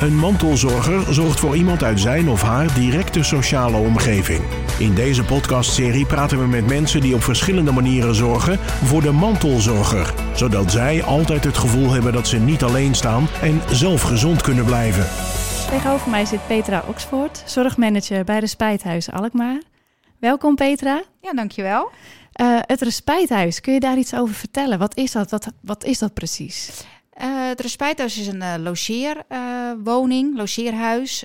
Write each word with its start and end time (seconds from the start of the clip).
Een 0.00 0.16
mantelzorger 0.16 1.14
zorgt 1.14 1.40
voor 1.40 1.56
iemand 1.56 1.82
uit 1.82 2.00
zijn 2.00 2.28
of 2.28 2.42
haar 2.42 2.74
directe 2.74 3.22
sociale 3.22 3.76
omgeving. 3.76 4.40
In 4.78 4.94
deze 4.94 5.24
podcastserie 5.24 6.06
praten 6.06 6.38
we 6.38 6.46
met 6.46 6.66
mensen 6.66 7.00
die 7.00 7.14
op 7.14 7.22
verschillende 7.22 7.72
manieren 7.72 8.14
zorgen 8.14 8.58
voor 8.58 9.02
de 9.02 9.12
mantelzorger, 9.12 10.14
zodat 10.34 10.70
zij 10.72 11.02
altijd 11.02 11.44
het 11.44 11.58
gevoel 11.58 11.90
hebben 11.90 12.12
dat 12.12 12.28
ze 12.28 12.38
niet 12.38 12.62
alleen 12.62 12.94
staan 12.94 13.26
en 13.42 13.60
zelf 13.70 14.02
gezond 14.02 14.42
kunnen 14.42 14.64
blijven. 14.64 15.06
Tegenover 15.70 16.10
mij 16.10 16.24
zit 16.24 16.46
Petra 16.46 16.84
Oxford, 16.88 17.42
zorgmanager 17.46 18.24
bij 18.24 18.38
Respijthuis 18.38 19.10
Alkmaar. 19.10 19.62
Welkom 20.18 20.54
Petra. 20.54 21.02
Ja, 21.20 21.32
dankjewel. 21.32 21.90
Uh, 22.40 22.58
het 22.60 22.80
Respijthuis, 22.82 23.60
kun 23.60 23.72
je 23.72 23.80
daar 23.80 23.98
iets 23.98 24.14
over 24.14 24.34
vertellen? 24.34 24.78
Wat 24.78 24.96
is 24.96 25.12
dat? 25.12 25.30
Wat, 25.30 25.46
wat 25.60 25.84
is 25.84 25.98
dat 25.98 26.14
precies? 26.14 26.84
Uh, 27.22 27.46
het 27.48 27.60
Respijthuis 27.60 28.18
is 28.18 28.26
een 28.26 28.42
uh, 28.42 28.54
logeerwoning, 28.58 30.36
logeerhuis. 30.36 31.24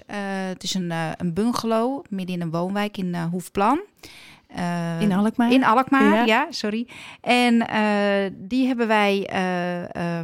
het 0.50 0.64
is 0.64 0.74
een, 0.74 0.92
een 1.18 1.34
bungalow 1.34 2.06
midden 2.10 2.36
in 2.36 2.42
een 2.42 2.52
woonwijk 2.52 2.98
in 2.98 3.16
Hoefplan. 3.16 3.80
in 5.00 5.12
Alkmaar? 5.14 5.52
In 5.52 5.64
Alkmaar, 5.64 6.14
ja, 6.14 6.24
ja 6.26 6.48
sorry. 6.50 6.88
En 7.22 7.58
die 8.34 8.68
hebben 8.68 8.88
wij 8.88 9.30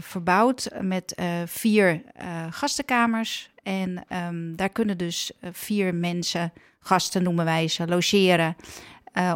verbouwd 0.01 0.69
met 0.81 1.15
vier 1.45 2.01
gastenkamers. 2.49 3.49
En 3.63 4.05
um, 4.27 4.55
daar 4.55 4.69
kunnen 4.69 4.97
dus 4.97 5.31
vier 5.51 5.95
mensen, 5.95 6.53
gasten 6.79 7.23
noemen 7.23 7.45
wij 7.45 7.67
ze, 7.67 7.87
logeren. 7.87 8.55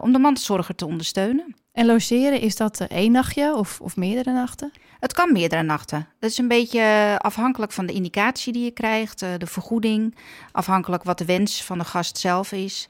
om 0.01 0.11
de 0.11 0.19
mantelzorger 0.19 0.75
te 0.75 0.85
ondersteunen. 0.85 1.55
En 1.71 1.85
logeren, 1.85 2.41
is 2.41 2.55
dat 2.55 2.79
één 2.79 3.11
nachtje 3.11 3.55
of, 3.55 3.81
of 3.81 3.95
meerdere 3.95 4.31
nachten? 4.31 4.71
Het 4.99 5.13
kan 5.13 5.31
meerdere 5.31 5.63
nachten. 5.63 6.07
Dat 6.19 6.29
is 6.29 6.37
een 6.37 6.47
beetje 6.47 7.15
afhankelijk 7.21 7.71
van 7.71 7.85
de 7.85 7.93
indicatie 7.93 8.53
die 8.53 8.63
je 8.63 8.71
krijgt, 8.71 9.19
de 9.19 9.45
vergoeding, 9.45 10.15
afhankelijk 10.51 11.03
wat 11.03 11.17
de 11.17 11.25
wens 11.25 11.63
van 11.63 11.77
de 11.77 11.83
gast 11.83 12.17
zelf 12.17 12.51
is. 12.51 12.89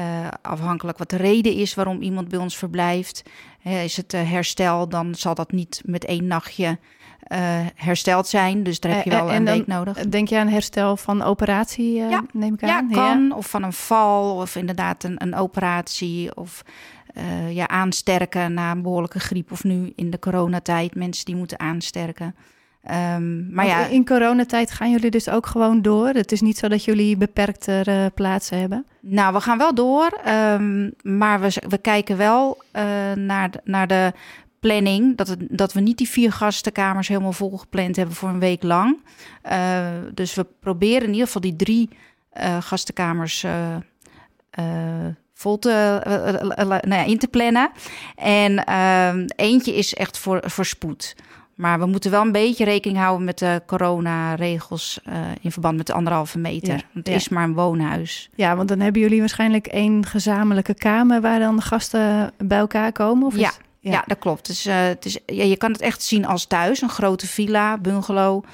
Uh, 0.00 0.28
afhankelijk 0.42 0.98
wat 0.98 1.10
de 1.10 1.16
reden 1.16 1.54
is 1.54 1.74
waarom 1.74 2.02
iemand 2.02 2.28
bij 2.28 2.38
ons 2.38 2.56
verblijft. 2.56 3.22
is 3.62 3.96
het 3.96 4.12
herstel, 4.12 4.88
dan 4.88 5.14
zal 5.14 5.34
dat 5.34 5.52
niet 5.52 5.82
met 5.84 6.04
één 6.04 6.26
nachtje 6.26 6.78
hersteld 7.74 8.26
zijn. 8.26 8.62
Dus 8.62 8.80
daar 8.80 8.94
heb 8.94 9.04
je 9.04 9.10
wel 9.10 9.32
een 9.32 9.44
week 9.44 9.66
nodig. 9.66 9.96
Denk 9.96 10.28
je 10.28 10.38
aan 10.38 10.48
herstel 10.48 10.96
van 10.96 11.22
operatie, 11.22 11.94
ja. 11.94 12.24
neem 12.32 12.54
ik 12.54 12.62
aan? 12.62 12.68
Ja, 12.68 12.94
kan. 12.94 13.26
Ja. 13.28 13.36
Of 13.36 13.46
van 13.46 13.62
een 13.62 13.72
val, 13.72 14.36
of 14.36 14.56
inderdaad 14.56 15.04
een, 15.04 15.22
een 15.22 15.34
operatie. 15.34 16.36
Of 16.36 16.62
uh, 17.18 17.52
ja, 17.54 17.68
aansterken 17.68 18.54
na 18.54 18.70
een 18.70 18.82
behoorlijke 18.82 19.20
griep. 19.20 19.52
Of 19.52 19.64
nu 19.64 19.92
in 19.96 20.10
de 20.10 20.18
coronatijd 20.18 20.94
mensen 20.94 21.24
die 21.24 21.36
moeten 21.36 21.60
aansterken. 21.60 22.34
Um, 23.16 23.52
maar 23.52 23.66
ja, 23.66 23.86
in 23.86 24.04
coronatijd 24.04 24.70
gaan 24.70 24.90
jullie 24.90 25.10
dus 25.10 25.28
ook 25.28 25.46
gewoon 25.46 25.82
door. 25.82 26.08
Het 26.08 26.32
is 26.32 26.40
niet 26.40 26.58
zo 26.58 26.68
dat 26.68 26.84
jullie 26.84 27.16
beperkte 27.16 27.84
uh, 27.88 28.06
plaatsen 28.14 28.58
hebben. 28.58 28.86
Nou, 29.00 29.32
we 29.32 29.40
gaan 29.40 29.58
wel 29.58 29.74
door. 29.74 30.20
Um, 30.28 30.94
maar 31.02 31.40
we, 31.40 31.62
we 31.68 31.78
kijken 31.78 32.16
wel 32.16 32.62
uh, 32.76 32.82
naar, 33.12 33.50
de, 33.50 33.60
naar 33.64 33.86
de 33.86 34.12
planning. 34.60 35.16
Dat, 35.16 35.28
het, 35.28 35.38
dat 35.48 35.72
we 35.72 35.80
niet 35.80 35.98
die 35.98 36.08
vier 36.08 36.32
gastenkamers 36.32 37.08
helemaal 37.08 37.32
vol 37.32 37.58
gepland 37.58 37.96
hebben 37.96 38.14
voor 38.14 38.28
een 38.28 38.38
week 38.38 38.62
lang. 38.62 39.02
Uh, 39.50 39.86
dus 40.14 40.34
we 40.34 40.46
proberen 40.60 41.02
in 41.02 41.12
ieder 41.12 41.26
geval 41.26 41.42
die 41.42 41.56
drie 41.56 41.88
gastenkamers 42.60 43.46
vol 45.40 45.58
te, 45.58 46.02
uh, 46.06 46.68
nou 46.68 46.94
ja, 47.00 47.04
in 47.04 47.18
te 47.18 47.28
plannen. 47.28 47.70
En 48.16 48.64
uh, 48.68 49.24
eentje 49.36 49.74
is 49.74 49.94
echt 49.94 50.18
voor, 50.18 50.42
voor 50.46 50.64
spoed. 50.64 51.16
Maar 51.54 51.78
we 51.78 51.86
moeten 51.86 52.10
wel 52.10 52.20
een 52.20 52.32
beetje 52.32 52.64
rekening 52.64 52.98
houden 52.98 53.24
met 53.24 53.38
de 53.38 53.62
coronaregels 53.66 55.00
uh, 55.08 55.14
in 55.40 55.52
verband 55.52 55.76
met 55.76 55.86
de 55.86 55.92
anderhalve 55.92 56.38
meter. 56.38 56.74
Ja, 56.74 56.80
het 56.94 57.08
ja. 57.08 57.14
is 57.14 57.28
maar 57.28 57.44
een 57.44 57.54
woonhuis. 57.54 58.30
Ja, 58.34 58.56
want 58.56 58.68
dan 58.68 58.80
hebben 58.80 59.02
jullie 59.02 59.20
waarschijnlijk 59.20 59.66
één 59.66 60.06
gezamenlijke 60.06 60.74
kamer 60.74 61.20
waar 61.20 61.38
dan 61.38 61.56
de 61.56 61.62
gasten 61.62 62.32
bij 62.38 62.58
elkaar 62.58 62.92
komen? 62.92 63.26
Of 63.26 63.36
ja. 63.36 63.48
Is... 63.48 63.58
Ja. 63.80 63.90
ja, 63.90 64.04
dat 64.06 64.18
klopt. 64.18 64.46
Dus, 64.46 64.66
uh, 64.66 64.74
het 64.76 65.04
is, 65.04 65.18
ja, 65.26 65.44
je 65.44 65.56
kan 65.56 65.72
het 65.72 65.80
echt 65.80 66.02
zien 66.02 66.26
als 66.26 66.46
thuis. 66.46 66.82
Een 66.82 66.88
grote 66.88 67.26
villa, 67.26 67.78
bungalow. 67.78 68.44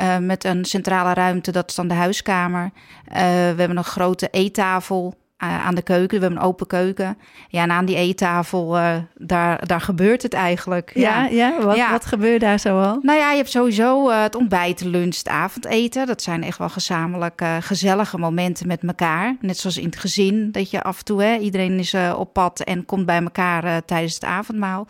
Uh, 0.00 0.18
met 0.18 0.44
een 0.44 0.64
centrale 0.64 1.12
ruimte, 1.12 1.52
dat 1.52 1.68
is 1.68 1.74
dan 1.74 1.88
de 1.88 1.94
huiskamer. 1.94 2.70
We 3.04 3.18
hebben 3.56 3.76
een 3.76 3.84
grote 3.84 4.28
eettafel 4.30 5.14
aan 5.42 5.74
de 5.74 5.82
keuken. 5.82 6.18
We 6.18 6.24
hebben 6.24 6.42
een 6.42 6.48
open 6.48 6.66
keuken. 6.66 7.18
Ja, 7.48 7.62
en 7.62 7.70
aan 7.70 7.84
die 7.84 7.96
eettafel, 7.96 8.76
uh, 8.76 8.94
daar, 9.14 9.66
daar 9.66 9.80
gebeurt 9.80 10.22
het 10.22 10.32
eigenlijk. 10.32 10.90
Ja, 10.94 11.24
ja, 11.24 11.28
ja? 11.30 11.64
Wat, 11.64 11.76
ja. 11.76 11.90
wat 11.90 12.06
gebeurt 12.06 12.40
daar 12.40 12.58
zoal? 12.58 12.98
Nou 13.02 13.18
ja, 13.18 13.30
je 13.30 13.36
hebt 13.36 13.50
sowieso 13.50 14.10
uh, 14.10 14.22
het 14.22 14.34
ontbijt, 14.34 14.84
lunch, 14.84 15.16
het 15.16 15.28
avondeten. 15.28 16.06
Dat 16.06 16.22
zijn 16.22 16.42
echt 16.42 16.58
wel 16.58 16.68
gezamenlijk 16.68 17.44
gezellige 17.60 18.18
momenten 18.18 18.66
met 18.66 18.82
elkaar. 18.82 19.36
Net 19.40 19.58
zoals 19.58 19.78
in 19.78 19.84
het 19.84 19.96
gezin, 19.96 20.52
dat 20.52 20.70
je 20.70 20.82
af 20.82 20.98
en 20.98 21.04
toe, 21.04 21.22
hè, 21.22 21.36
iedereen 21.36 21.78
is 21.78 21.94
op 22.16 22.32
pad 22.32 22.60
en 22.60 22.84
komt 22.84 23.06
bij 23.06 23.22
elkaar 23.22 23.84
tijdens 23.84 24.14
het 24.14 24.24
avondmaal. 24.24 24.86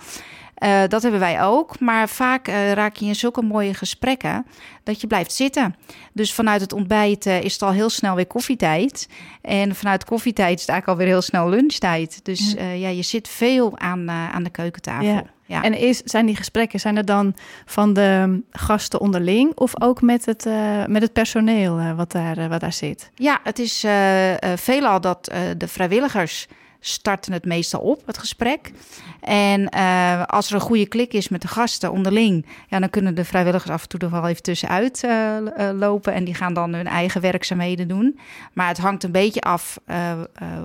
Uh, 0.63 0.83
dat 0.89 1.03
hebben 1.03 1.21
wij 1.21 1.43
ook. 1.43 1.81
Maar 1.81 2.09
vaak 2.09 2.49
uh, 2.49 2.73
raak 2.73 2.97
je 2.97 3.07
in 3.07 3.15
zulke 3.15 3.43
mooie 3.43 3.75
gesprekken 3.75 4.47
dat 4.83 5.01
je 5.01 5.07
blijft 5.07 5.33
zitten. 5.33 5.75
Dus 6.13 6.35
vanuit 6.35 6.61
het 6.61 6.73
ontbijt 6.73 7.27
uh, 7.27 7.43
is 7.43 7.53
het 7.53 7.63
al 7.63 7.71
heel 7.71 7.91
snel 7.91 8.15
weer 8.15 8.27
koffietijd. 8.27 9.09
En 9.41 9.75
vanuit 9.75 10.05
koffietijd 10.05 10.55
is 10.55 10.61
het 10.61 10.71
eigenlijk 10.71 11.01
alweer 11.01 11.15
heel 11.15 11.23
snel 11.23 11.49
lunchtijd. 11.49 12.25
Dus 12.25 12.53
ja, 12.53 12.71
ja 12.71 12.89
je 12.89 13.03
zit 13.03 13.29
veel 13.29 13.79
aan, 13.79 14.11
aan 14.11 14.43
de 14.43 14.51
keukentafel. 14.51 15.07
Ja. 15.07 15.25
Ja. 15.47 15.63
En 15.63 15.75
is, 15.75 15.99
zijn 16.05 16.27
die 16.27 16.37
gesprekken, 16.37 16.81
zijn 16.81 16.97
er 16.97 17.05
dan 17.05 17.35
van 17.65 17.93
de 17.93 18.43
gasten 18.51 19.01
onderling 19.01 19.53
of 19.55 19.83
ook 19.83 20.01
met 20.01 20.25
het, 20.25 20.47
uh, 20.47 20.87
met 20.87 21.03
het 21.03 21.13
personeel 21.13 21.79
uh, 21.79 21.97
wat, 21.97 22.13
daar, 22.13 22.39
uh, 22.39 22.47
wat 22.47 22.61
daar 22.61 22.73
zit? 22.73 23.11
Ja, 23.15 23.41
het 23.43 23.59
is 23.59 23.85
veelal 24.55 25.01
dat 25.01 25.33
de 25.57 25.69
vrijwilligers 25.69 26.49
starten 26.85 27.33
het 27.33 27.45
meestal 27.45 27.81
op, 27.81 28.07
het 28.07 28.19
gesprek. 28.19 28.73
En 29.21 29.61
uh, 29.75 30.25
als 30.25 30.49
er 30.49 30.55
een 30.55 30.61
goede 30.61 30.87
klik 30.87 31.13
is 31.13 31.29
met 31.29 31.43
de 31.43 31.49
gasten 31.49 31.93
onderling, 31.93 32.47
ja, 32.69 32.79
dan 32.79 32.91
kunnen 32.91 33.15
de 33.15 33.25
vrijwilligers 33.25 33.71
af 33.71 33.83
en 33.83 33.89
toe 33.89 34.01
er 34.01 34.11
wel 34.11 34.29
even 34.29 34.43
tussenuit 34.43 35.03
uh, 35.05 35.37
lopen. 35.75 36.13
En 36.13 36.25
die 36.25 36.35
gaan 36.35 36.55
dan 36.55 36.75
hun 36.75 36.87
eigen 36.87 37.21
werkzaamheden 37.21 37.89
doen. 37.89 38.19
Maar 38.53 38.69
het 38.69 38.79
hangt 38.79 39.03
een 39.03 39.13
beetje 39.13 39.41
af 39.41 39.79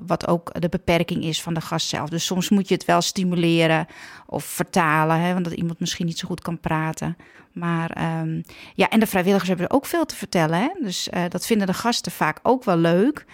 wat 0.05 0.27
ook 0.27 0.61
de 0.61 0.69
beperking 0.69 1.23
is 1.23 1.41
van 1.41 1.53
de 1.53 1.61
gast 1.61 1.87
zelf. 1.87 2.09
Dus 2.09 2.25
soms 2.25 2.49
moet 2.49 2.67
je 2.67 2.73
het 2.73 2.85
wel 2.85 3.01
stimuleren 3.01 3.87
of 4.25 4.43
vertalen, 4.43 5.19
hè, 5.19 5.33
want 5.33 5.45
dat 5.45 5.53
iemand 5.53 5.79
misschien 5.79 6.05
niet 6.05 6.19
zo 6.19 6.27
goed 6.27 6.41
kan 6.41 6.59
praten. 6.59 7.17
Maar 7.51 8.19
um, 8.21 8.43
ja, 8.75 8.89
en 8.89 8.99
de 8.99 9.07
vrijwilligers 9.07 9.49
hebben 9.49 9.67
er 9.67 9.75
ook 9.75 9.85
veel 9.85 10.05
te 10.05 10.15
vertellen. 10.15 10.59
Hè? 10.59 10.69
Dus 10.81 11.09
dat 11.29 11.45
vinden 11.45 11.67
de 11.67 11.73
gasten 11.73 12.11
vaak 12.11 12.39
ook 12.43 12.63
wel 12.63 12.77
leuk. 12.77 13.25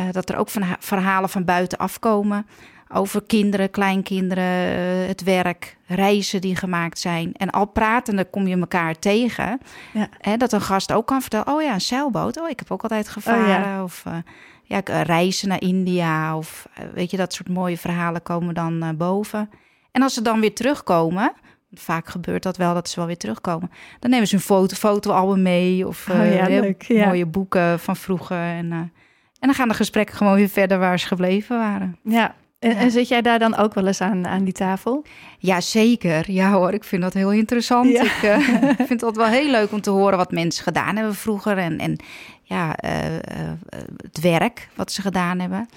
Uh, 0.00 0.06
dat 0.10 0.28
er 0.28 0.36
ook 0.36 0.48
van 0.48 0.76
verhalen 0.78 1.28
van 1.28 1.44
buiten 1.44 1.78
afkomen 1.78 2.46
over 2.92 3.22
kinderen, 3.22 3.70
kleinkinderen, 3.70 4.78
uh, 4.78 5.06
het 5.06 5.22
werk, 5.22 5.76
reizen 5.86 6.40
die 6.40 6.56
gemaakt 6.56 6.98
zijn. 6.98 7.32
En 7.36 7.50
al 7.50 7.66
pratende 7.66 8.24
kom 8.24 8.46
je 8.46 8.58
elkaar 8.58 8.98
tegen. 8.98 9.60
Ja. 9.92 10.08
Hè, 10.18 10.36
dat 10.36 10.52
een 10.52 10.60
gast 10.60 10.92
ook 10.92 11.06
kan 11.06 11.20
vertellen: 11.20 11.46
Oh 11.46 11.62
ja, 11.62 11.72
een 11.72 11.80
zeilboot. 11.80 12.40
Oh, 12.40 12.48
ik 12.48 12.58
heb 12.58 12.70
ook 12.70 12.82
altijd 12.82 13.08
gevaren. 13.08 13.42
Oh, 13.42 13.48
ja. 13.48 13.82
Of 13.82 14.04
uh, 14.06 14.14
ja, 14.62 14.80
reizen 15.02 15.48
naar 15.48 15.60
India. 15.60 16.36
Of 16.36 16.68
weet 16.94 17.10
je, 17.10 17.16
dat 17.16 17.32
soort 17.32 17.48
mooie 17.48 17.78
verhalen 17.78 18.22
komen 18.22 18.54
dan 18.54 18.96
boven. 18.96 19.50
En 19.92 20.02
als 20.02 20.14
ze 20.14 20.22
dan 20.22 20.40
weer 20.40 20.54
terugkomen. 20.54 21.32
Vaak 21.74 22.08
gebeurt 22.08 22.42
dat 22.42 22.56
wel, 22.56 22.74
dat 22.74 22.88
ze 22.88 22.96
wel 22.96 23.06
weer 23.06 23.16
terugkomen. 23.16 23.70
Dan 23.98 24.10
nemen 24.10 24.26
ze 24.26 24.34
een 24.34 24.40
foto, 24.40 24.74
fotoalbum 24.74 25.42
mee. 25.42 25.86
Of 25.86 26.08
oh, 26.10 26.34
ja, 26.34 26.46
leuk, 26.48 26.88
mooie 26.88 27.26
boeken 27.26 27.80
van 27.80 27.96
vroeger. 27.96 28.36
En 28.36 28.92
en 29.42 29.48
dan 29.48 29.54
gaan 29.54 29.68
de 29.68 29.74
gesprekken 29.74 30.16
gewoon 30.16 30.34
weer 30.34 30.48
verder 30.48 30.78
waar 30.78 30.98
ze 30.98 31.06
gebleven 31.06 31.58
waren. 31.58 31.96
Ja, 32.04 32.34
en, 32.58 32.70
ja. 32.70 32.76
en, 32.76 32.90
zit 32.90 33.08
jij 33.08 33.22
daar 33.22 33.38
dan 33.38 33.56
ook 33.56 33.74
wel 33.74 33.86
eens 33.86 34.00
aan, 34.00 34.26
aan 34.26 34.44
die 34.44 34.52
tafel? 34.52 35.04
Ja, 35.38 35.60
zeker. 35.60 36.30
Ja 36.30 36.52
hoor, 36.52 36.72
ik 36.72 36.84
vind 36.84 37.02
dat 37.02 37.12
heel 37.12 37.32
interessant. 37.32 37.90
Ja. 37.90 38.02
Ik 38.02 38.22
uh, 38.22 38.38
vind 38.76 38.88
het 38.88 39.02
altijd 39.02 39.16
wel 39.30 39.40
heel 39.40 39.50
leuk 39.50 39.72
om 39.72 39.80
te 39.80 39.90
horen 39.90 40.18
wat 40.18 40.32
mensen 40.32 40.64
gedaan 40.64 40.96
hebben 40.96 41.14
vroeger. 41.14 41.58
En, 41.58 41.78
en 41.78 41.96
ja, 42.42 42.84
uh, 42.84 43.14
uh, 43.14 43.20
het 43.96 44.20
werk 44.20 44.68
wat 44.74 44.92
ze 44.92 45.00
gedaan 45.00 45.38
hebben. 45.38 45.68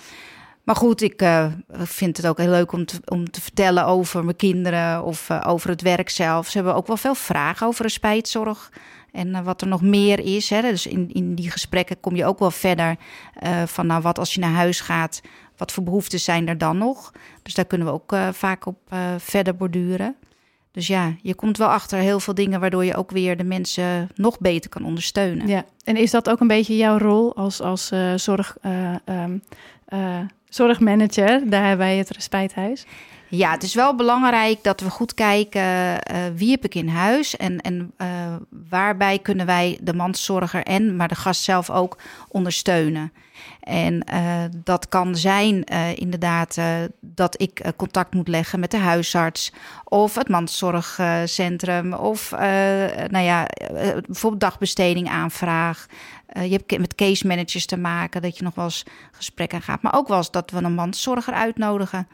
Maar 0.64 0.76
goed, 0.76 1.02
ik 1.02 1.24
vind 1.84 2.18
het 2.18 2.28
ook 2.28 2.38
heel 2.38 2.50
leuk 2.50 2.72
om 2.72 2.86
te, 2.86 3.00
om 3.06 3.32
te 3.32 3.42
vertellen 3.42 3.86
over 3.86 4.24
mijn 4.24 4.36
kinderen 4.36 5.04
of 5.04 5.32
over 5.32 5.70
het 5.70 5.82
werk 5.82 6.10
zelf. 6.10 6.48
Ze 6.48 6.58
hebben 6.58 6.76
ook 6.76 6.88
wel 6.88 6.98
veel 6.98 7.16
vragen 7.16 7.68
over 7.68 7.84
de 7.84 7.92
spijtzorg. 7.92 8.72
En 9.16 9.28
uh, 9.28 9.42
wat 9.42 9.62
er 9.62 9.68
nog 9.68 9.82
meer 9.82 10.20
is. 10.20 10.50
Hè, 10.50 10.62
dus 10.62 10.88
in, 10.88 11.10
in 11.14 11.36
die 11.36 11.52
gesprekken 11.52 12.00
kom 12.00 12.16
je 12.16 12.26
ook 12.26 12.40
wel 12.40 12.52
verder 12.52 12.96
uh, 13.44 13.64
van 13.64 13.88
nou, 13.88 14.02
wat 14.02 14.20
als 14.20 14.34
je 14.34 14.40
naar 14.40 14.52
huis 14.52 14.80
gaat, 14.80 15.22
wat 15.58 15.72
voor 15.72 15.84
behoeftes 15.84 16.24
zijn 16.24 16.48
er 16.48 16.58
dan 16.58 16.78
nog? 16.78 17.12
Dus 17.44 17.54
daar 17.54 17.66
kunnen 17.66 17.88
we 17.88 17.94
ook 17.94 18.14
uh, 18.14 18.28
vaak 18.32 18.66
op 18.66 18.78
verder 19.18 19.56
borduren. 19.56 20.16
Dus 20.72 20.88
ja, 20.88 21.14
je 21.22 21.36
komt 21.36 21.58
wel 21.58 21.68
achter 21.68 22.00
heel 22.00 22.20
veel 22.20 22.34
dingen 22.34 22.60
waardoor 22.60 22.86
je 22.86 22.96
ook 22.96 23.12
weer 23.12 23.38
de 23.38 23.44
mensen 23.44 24.10
nog 24.16 24.40
beter 24.40 24.70
kan 24.70 24.86
ondersteunen. 24.86 25.48
Ja, 25.48 25.66
en 25.84 25.98
is 25.98 26.12
dat 26.12 26.30
ook 26.30 26.40
een 26.40 26.48
beetje 26.48 26.76
jouw 26.76 26.98
rol 26.98 27.36
als, 27.36 27.62
als 27.62 27.92
zorg, 28.16 28.58
um, 29.06 29.42
zorgmanager 30.50 31.50
daar 31.50 31.78
bij 31.78 31.98
het 31.98 32.10
Respijthuis? 32.10 32.86
Ja, 33.36 33.52
het 33.52 33.64
is 33.64 33.74
wel 33.74 33.96
belangrijk 33.96 34.64
dat 34.64 34.80
we 34.80 34.90
goed 34.90 35.14
kijken 35.14 35.62
uh, 35.62 35.98
wie 36.36 36.52
heb 36.52 36.64
ik 36.64 36.76
in 36.76 36.88
huis 36.88 37.38
en, 37.38 37.62
en 37.62 37.94
uh, 37.98 38.08
waarbij 38.70 39.20
kunnen 39.20 39.46
wij 39.46 39.78
de 39.82 39.94
mantelzorger 39.94 40.64
en 40.64 40.96
maar 40.96 41.08
de 41.08 41.16
gast 41.16 41.44
zelf 41.44 41.70
ook 41.70 41.98
ondersteunen. 42.28 43.12
En 43.60 44.06
uh, 44.14 44.44
dat 44.64 44.90
kan 44.90 45.16
zijn 45.16 45.64
inderdaad 45.96 46.58
dat 47.02 47.42
ik 47.42 47.74
contact 47.76 48.14
moet 48.14 48.28
leggen 48.28 48.60
met 48.60 48.72
de 48.72 48.78
huisarts 48.78 49.54
of 49.84 50.16
het 50.16 50.30
mantelzorgcentrum 50.30 51.94
of 51.94 52.32
nou 53.10 53.20
ja, 53.20 53.48
bijvoorbeeld 54.06 54.42
dagbesteding 54.42 55.10
aanvraag. 55.10 55.86
je 56.34 56.52
hebt 56.52 56.80
met 56.80 56.96
case 56.96 57.28
managers 57.28 57.66
te 57.66 57.78
maken, 57.78 58.22
dat 58.22 58.38
je 58.38 58.44
nog 58.44 58.56
wel 58.56 58.66
eens 58.66 58.86
gesprekken 59.12 59.62
gaat. 59.62 59.82
Maar 59.82 59.96
ook 59.96 60.08
wel 60.08 60.18
eens 60.18 60.32
dat 60.32 60.52
we 60.52 60.58
een 60.58 60.74
mantelzorger 60.74 61.34
uitnodigen. 61.34 62.08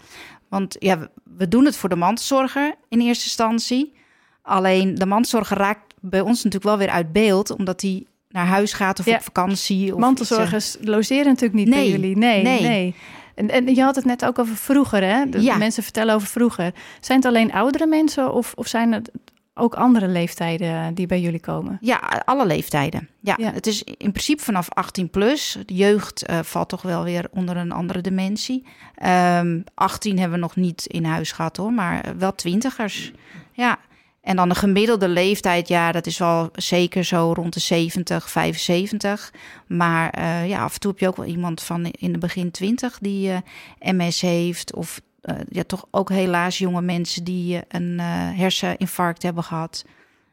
Want 0.50 0.76
ja, 0.80 1.10
we 1.24 1.48
doen 1.48 1.66
het 1.66 1.78
voor 1.78 1.90
de 1.90 1.96
mantelzorger 1.96 2.76
in 2.90 3.00
eerste 3.00 3.24
instantie. 3.24 3.94
Alleen 4.42 4.96
de 4.96 5.06
mantelzorger 5.06 5.58
raakt 5.58 5.94
bij 6.00 6.22
ons 6.22 6.44
natuurlijk 6.44 6.64
wel 6.64 6.78
weer 6.78 6.90
uit 6.90 7.12
beeld, 7.12 7.50
omdat 7.50 7.82
hij 7.82 8.06
naar 8.32 8.46
huis 8.46 8.74
gaat 8.74 9.00
of 9.00 9.08
op 9.08 9.22
vakantie. 9.22 9.94
Of 9.94 10.00
Mantelzorgers 10.00 10.78
logeren 10.82 11.26
natuurlijk 11.26 11.54
niet 11.54 11.68
nee, 11.68 11.80
bij 11.80 11.90
jullie. 11.90 12.18
Nee, 12.18 12.44
nee. 12.44 12.62
nee. 12.62 12.96
En, 13.36 13.50
en, 13.50 13.76
je 13.76 13.82
had 13.82 13.96
het 13.96 14.06
net 14.06 14.26
ook 14.26 14.40
over 14.40 14.56
vroeger, 14.56 15.04
hè? 15.04 15.30
De 15.30 15.42
ja. 15.42 15.58
Mensen 15.58 15.84
vertellen 15.84 16.16
over 16.16 16.28
vroeger. 16.28 16.74
Zijn 17.00 17.18
het 17.18 17.28
alleen 17.28 17.54
oudere 17.54 17.86
mensen 17.86 18.34
of, 18.34 18.54
of 18.56 18.68
zijn 18.68 18.92
het 18.92 19.12
ook 19.54 19.76
andere 19.76 20.08
leeftijden 20.08 20.94
die 20.94 21.08
bij 21.08 21.22
jullie 21.22 21.40
komen? 21.40 21.78
Ja, 21.82 22.22
alle 22.26 22.46
leeftijden. 22.46 23.10
Ja, 23.20 23.36
het 23.40 23.68
is 23.68 23.84
in 23.84 24.12
principe 24.12 24.44
vanaf 24.44 24.70
18 24.70 25.10
plus. 25.10 25.58
De 25.66 25.74
jeugd 25.74 26.30
uh, 26.30 26.40
valt 26.44 26.70
toch 26.70 26.82
wel 26.82 27.04
weer 27.04 27.28
onder 27.32 27.58
een 27.58 27.72
andere 27.72 28.02
dimensie. 28.02 28.64
Um, 28.64 29.08
ehm, 29.08 29.62
18 29.74 30.20
hebben 30.20 30.40
we 30.40 30.46
nog 30.46 30.56
niet 30.56 30.86
in 30.86 31.06
huis 31.06 31.32
gehad 31.32 31.58
hoor, 31.58 31.74
maar 31.74 32.14
wel 32.18 32.36
twintigers. 32.36 33.12
Ja. 33.52 33.80
En 34.22 34.36
dan 34.36 34.50
de 34.50 34.56
gemiddelde 34.56 35.08
leeftijd, 35.08 35.68
ja, 35.68 35.92
dat 35.92 36.06
is 36.06 36.18
wel 36.18 36.50
zeker 36.54 37.04
zo 37.04 37.34
rond 37.36 37.54
de 37.54 37.60
70, 37.60 38.30
75. 38.30 39.34
Maar 39.68 40.20
uh, 40.20 40.50
ja, 40.50 40.64
af 40.64 40.74
en 40.74 40.80
toe 40.80 40.92
heb 40.92 41.00
je 41.00 41.08
ook 41.08 41.16
wel 41.16 41.26
iemand 41.26 41.64
van 41.64 41.86
in 41.86 42.12
de 42.12 42.18
begin 42.18 42.52
20 42.52 43.00
die 43.00 43.30
uh, 43.30 43.38
MS 43.80 44.22
heeft 44.22 44.74
of 44.74 45.02
uh, 45.22 45.36
ja, 45.50 45.64
toch 45.64 45.86
ook 45.92 46.10
helaas 46.10 46.58
jonge 46.58 46.82
mensen 46.82 47.24
die 47.24 47.62
een 47.68 48.00
herseninfarct 48.00 49.24
hebben 49.24 49.44
gehad. 49.44 49.86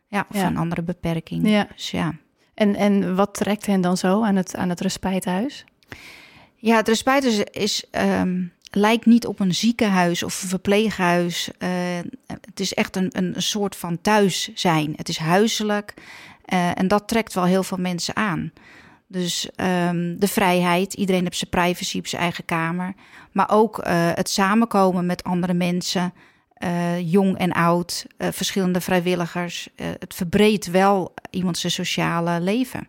Ja, 0.08 0.26
of 0.30 0.42
een 0.42 0.56
andere 0.56 0.82
beperking. 0.82 1.48
Ja. 1.48 1.68
Dus 1.76 1.90
ja. 1.90 2.14
En, 2.54 2.74
en 2.74 3.14
wat 3.14 3.34
trekt 3.34 3.66
hen 3.66 3.80
dan 3.80 3.96
zo 3.96 4.22
aan 4.22 4.36
het, 4.36 4.56
aan 4.56 4.68
het 4.68 4.80
respijthuis? 4.80 5.64
Ja, 6.56 6.76
het 6.76 6.88
respijthuis 6.88 7.38
is, 7.38 7.84
um, 7.90 8.52
lijkt 8.70 9.06
niet 9.06 9.26
op 9.26 9.40
een 9.40 9.54
ziekenhuis 9.54 10.22
of 10.22 10.42
een 10.42 10.48
verpleeghuis. 10.48 11.50
het 12.26 12.60
is 12.60 12.74
echt 12.74 12.96
een, 12.96 13.10
een 13.12 13.42
soort 13.42 13.76
van 13.76 14.00
thuis 14.00 14.50
zijn. 14.54 14.92
Het 14.96 15.08
is 15.08 15.18
huiselijk. 15.18 15.94
en 16.74 16.88
dat 16.88 17.08
trekt 17.08 17.34
wel 17.34 17.44
heel 17.44 17.62
veel 17.62 17.76
mensen 17.76 18.16
aan. 18.16 18.52
Dus 19.06 19.48
um, 19.56 20.18
de 20.18 20.28
vrijheid, 20.28 20.94
iedereen 20.94 21.22
heeft 21.22 21.36
zijn 21.36 21.50
privacy 21.50 21.98
op 21.98 22.06
zijn 22.06 22.22
eigen 22.22 22.44
kamer. 22.44 22.94
Maar 23.32 23.50
ook 23.50 23.78
uh, 23.78 23.84
het 24.14 24.30
samenkomen 24.30 25.06
met 25.06 25.24
andere 25.24 25.54
mensen, 25.54 26.12
jong 27.04 27.38
en 27.38 27.52
oud, 27.52 28.06
verschillende 28.18 28.80
vrijwilligers. 28.80 29.68
het 29.76 30.14
verbreedt 30.14 30.70
wel 30.70 31.14
iemand 31.30 31.58
zijn 31.58 31.72
sociale 31.72 32.40
leven. 32.40 32.88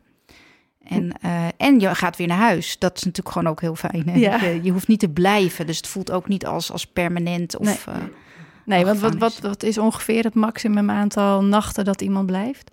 En, 0.84 1.12
en 1.58 1.80
je 1.80 1.96
gaat 1.96 2.18
weer 2.18 2.28
naar 2.28 2.38
huis. 2.38 2.80
Dat 2.80 2.98
is 2.98 3.04
natuurlijk 3.04 3.36
gewoon 3.36 3.52
ook 3.52 3.62
heel 3.62 3.76
fijn. 3.76 4.20
Ja. 4.20 4.44
Je, 4.44 4.60
je, 4.64 4.72
hoeft 4.72 4.88
niet 4.88 5.00
te 5.00 5.10
blijven. 5.10 5.66
Dus 5.66 5.78
het 5.78 5.88
voelt 5.88 6.12
ook 6.12 6.28
niet 6.28 6.46
als, 6.46 6.72
als 6.72 6.86
permanent. 6.86 7.58
Of, 7.58 7.86
nee, 7.86 8.10
nee 8.66 8.86
want 8.86 9.00
wat, 9.00 9.16
wat, 9.16 9.40
wat 9.40 9.64
is 9.64 9.78
ongeveer 9.78 10.24
het 10.24 10.34
maximum 10.34 10.90
aantal 10.90 11.44
nachten 11.44 11.86
dat 11.86 12.02
iemand 12.02 12.26
blijft? 12.26 12.72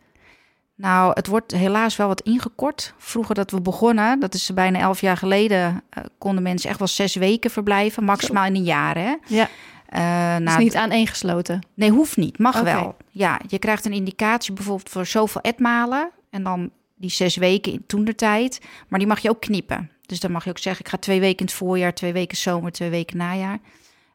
Nou, 0.77 1.13
het 1.15 1.27
wordt 1.27 1.53
helaas 1.53 1.97
wel 1.97 2.07
wat 2.07 2.21
ingekort. 2.21 2.95
Vroeger 2.99 3.35
dat 3.35 3.51
we 3.51 3.61
begonnen, 3.61 4.21
dat 4.21 4.35
is 4.35 4.51
bijna 4.55 4.79
elf 4.79 5.01
jaar 5.01 5.17
geleden, 5.17 5.83
uh, 5.99 6.05
konden 6.19 6.43
mensen 6.43 6.71
echt 6.71 6.79
wel 6.79 6.89
zes 6.89 7.15
weken 7.15 7.51
verblijven, 7.51 8.05
maximaal 8.05 8.47
in 8.47 8.55
een 8.55 8.65
jaar. 8.65 8.97
Hè? 8.97 9.15
Ja. 9.27 9.49
Uh, 9.91 10.01
nou, 10.45 10.45
is 10.45 10.57
niet 10.57 10.77
aaneengesloten? 10.77 11.67
Nee, 11.75 11.91
hoeft 11.91 12.17
niet. 12.17 12.39
Mag 12.39 12.61
wel. 12.61 12.97
Ja, 13.11 13.41
je 13.49 13.59
krijgt 13.59 13.85
een 13.85 13.93
indicatie 13.93 14.53
bijvoorbeeld 14.53 14.89
voor 14.89 15.07
zoveel 15.07 15.41
etmalen. 15.41 16.11
En 16.31 16.43
dan 16.43 16.71
die 16.97 17.11
zes 17.11 17.37
weken 17.37 17.73
in 17.73 17.85
toen 17.87 18.05
de 18.05 18.15
tijd. 18.15 18.61
Maar 18.89 18.99
die 18.99 19.09
mag 19.09 19.19
je 19.19 19.31
ook 19.31 19.41
knippen. 19.41 19.91
Dus 20.07 20.21
dan 20.21 20.33
mag 20.33 20.45
je 20.45 20.51
ook 20.51 20.59
zeggen, 20.59 20.85
ik 20.85 20.91
ga 20.91 20.97
twee 20.97 21.21
weken 21.21 21.39
in 21.39 21.45
het 21.45 21.55
voorjaar, 21.55 21.95
twee 21.95 22.13
weken 22.13 22.37
zomer, 22.37 22.73
twee 22.73 22.91
weken 22.91 23.17
najaar. 23.17 23.59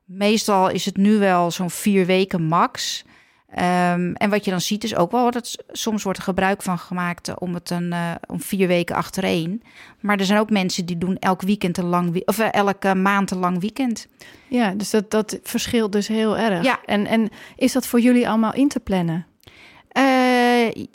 Meestal 0.06 0.70
is 0.70 0.86
het 0.86 0.98
nu 0.98 1.18
wel 1.18 1.52
zo'n 1.52 1.70
vier 1.70 2.06
weken 2.06 2.44
max. 2.44 3.04
Um, 3.52 4.14
en 4.14 4.30
wat 4.30 4.46
je 4.46 4.52
dan 4.52 4.62
ziet 4.62 4.84
is 4.84 4.96
ook 4.96 5.12
wel 5.12 5.32
dat 5.32 5.64
soms 5.72 6.04
wordt 6.04 6.18
er 6.18 6.24
gebruik 6.24 6.62
van 6.62 6.80
gemaakt 6.80 7.40
om 7.40 7.54
het 7.54 7.70
een 7.70 7.92
uh, 7.92 8.12
om 8.28 8.42
vier 8.42 8.68
weken 8.68 8.96
achtereen. 8.96 9.64
Maar 10.00 10.20
er 10.20 10.26
zijn 10.26 10.40
ook 10.40 10.50
mensen 10.50 10.86
die 10.86 10.98
doen 10.98 11.18
elk 11.20 11.42
weekend 11.42 11.78
een 11.78 11.86
lang 11.86 12.22
of 12.26 12.40
uh, 12.40 12.54
elke 12.54 12.96
maand 12.96 13.32
een 13.32 13.38
lang 13.38 13.60
weekend. 13.60 14.08
Ja, 14.48 14.72
dus 14.72 14.90
dat, 14.90 15.12
dat 15.12 15.40
verschilt 15.44 15.92
dus 15.92 16.08
heel 16.08 16.38
erg. 16.38 16.64
Ja. 16.64 16.80
En, 16.86 17.06
en 17.06 17.30
is 17.56 17.72
dat 17.72 17.88
voor 17.88 18.00
jullie 18.00 18.30
allemaal 18.30 18.54
in 18.54 18.68
te 18.68 18.80
plannen? 18.80 19.26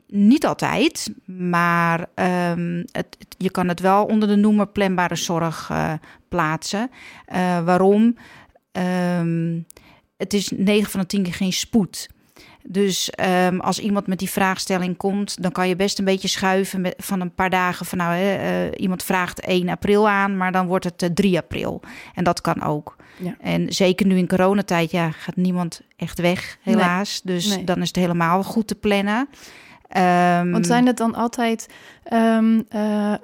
Niet 0.09 0.47
altijd, 0.47 1.11
maar 1.25 2.01
um, 2.51 2.85
het, 2.93 3.17
je 3.39 3.51
kan 3.51 3.69
het 3.69 3.81
wel 3.81 4.05
onder 4.05 4.29
de 4.29 4.37
noemer 4.37 4.67
planbare 4.67 5.17
zorg 5.17 5.71
plaatsen. 6.29 6.91
waarom? 7.65 8.17
Um, 9.19 9.67
het 10.17 10.35
is 10.35 10.51
9 10.57 10.91
van 10.91 11.01
de 11.01 11.07
10 11.07 11.23
keer 11.23 11.35
geen 11.35 11.53
spoed. 11.53 12.09
Dus 12.69 13.11
um, 13.47 13.61
als 13.61 13.79
iemand 13.79 14.07
met 14.07 14.19
die 14.19 14.31
vraagstelling 14.31 14.97
komt, 14.97 15.43
dan 15.43 15.53
kan 15.53 15.69
je 15.69 15.77
best 15.77 15.99
een 15.99 16.05
beetje 16.05 16.29
schuiven 16.29 16.81
met, 16.81 16.95
van 16.99 17.21
een 17.21 17.35
paar 17.35 17.51
dagen 17.51 17.87
van 17.87 17.99
nou, 17.99 18.15
hè, 18.15 18.67
uh, 18.67 18.73
iemand 18.77 19.03
vraagt 19.03 19.41
1 19.41 19.69
april 19.69 20.09
aan, 20.09 20.37
maar 20.37 20.53
dan 20.53 20.67
wordt 20.67 20.85
het 20.85 21.03
uh, 21.03 21.09
eh, 21.09 21.15
3 21.15 21.39
april. 21.39 21.81
En 22.15 22.25
dat 22.25 22.41
kan 22.41 22.63
ook. 22.63 22.97
Ja. 23.19 23.37
En 23.41 23.73
zeker 23.73 24.07
nu 24.07 24.17
in 24.17 24.29
coronatijd, 24.29 24.91
ja, 24.91 25.11
gaat 25.11 25.37
niemand 25.37 25.81
echt 25.97 26.21
weg, 26.21 26.59
helaas. 26.63 27.21
Nee. 27.23 27.35
Dus 27.35 27.47
nee. 27.57 27.65
dan 27.65 27.81
is 27.81 27.87
het 27.87 27.97
helemaal 27.97 28.43
goed 28.43 28.67
te 28.67 28.75
plannen. 28.75 29.29
Um, 29.97 30.53
Want 30.53 30.67
zijn 30.67 30.87
het 30.87 30.97
dan 30.97 31.15
altijd 31.15 31.69
um, 32.13 32.67
uh, 32.75 33.15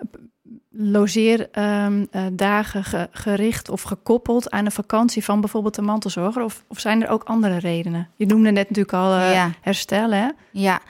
logeerdagen 0.70 3.00
um, 3.00 3.06
gericht 3.10 3.68
of 3.68 3.82
gekoppeld 3.82 4.50
aan 4.50 4.64
een 4.64 4.72
vakantie 4.72 5.24
van 5.24 5.40
bijvoorbeeld 5.40 5.74
de 5.74 5.82
mantelzorger? 5.82 6.42
Of, 6.42 6.64
of 6.68 6.80
zijn 6.80 7.02
er 7.02 7.08
ook 7.08 7.24
andere 7.24 7.56
redenen? 7.56 8.08
Je 8.16 8.26
noemde 8.26 8.50
net 8.50 8.68
natuurlijk 8.68 8.94
al 8.94 9.16
uh, 9.16 9.32
ja. 9.32 9.50
herstel, 9.60 10.10
hè? 10.10 10.28
Ja, 10.50 10.80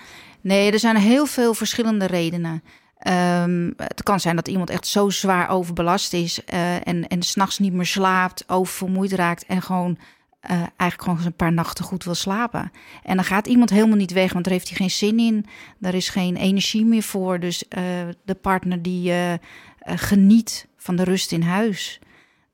nee, 0.40 0.72
er 0.72 0.78
zijn 0.78 0.96
heel 0.96 1.26
veel 1.26 1.54
verschillende 1.54 2.06
redenen. 2.06 2.62
Um, 3.42 3.74
het 3.76 4.02
kan 4.02 4.20
zijn 4.20 4.36
dat 4.36 4.48
iemand 4.48 4.70
echt 4.70 4.86
zo 4.86 5.10
zwaar 5.10 5.50
overbelast 5.50 6.12
is 6.12 6.40
uh, 6.54 6.86
en, 6.86 7.08
en 7.08 7.22
s'nachts 7.22 7.58
niet 7.58 7.72
meer 7.72 7.86
slaapt, 7.86 8.44
oververmoeid 8.46 9.12
raakt 9.12 9.46
en 9.46 9.62
gewoon 9.62 9.98
uh, 10.50 10.50
eigenlijk 10.50 11.02
gewoon 11.02 11.16
eens 11.16 11.26
een 11.26 11.36
paar 11.36 11.52
nachten 11.52 11.84
goed 11.84 12.04
wil 12.04 12.14
slapen. 12.14 12.72
En 13.02 13.16
dan 13.16 13.24
gaat 13.24 13.46
iemand 13.46 13.70
helemaal 13.70 13.96
niet 13.96 14.12
weg, 14.12 14.32
want 14.32 14.44
daar 14.44 14.52
heeft 14.52 14.68
hij 14.68 14.76
geen 14.76 14.90
zin 14.90 15.18
in. 15.18 15.46
Daar 15.78 15.94
is 15.94 16.08
geen 16.08 16.36
energie 16.36 16.84
meer 16.84 17.02
voor. 17.02 17.40
Dus 17.40 17.64
uh, 17.68 17.82
de 18.24 18.34
partner 18.34 18.82
die 18.82 19.10
uh, 19.10 19.32
geniet 19.84 20.68
van 20.76 20.96
de 20.96 21.04
rust 21.04 21.32
in 21.32 21.42
huis. 21.42 22.00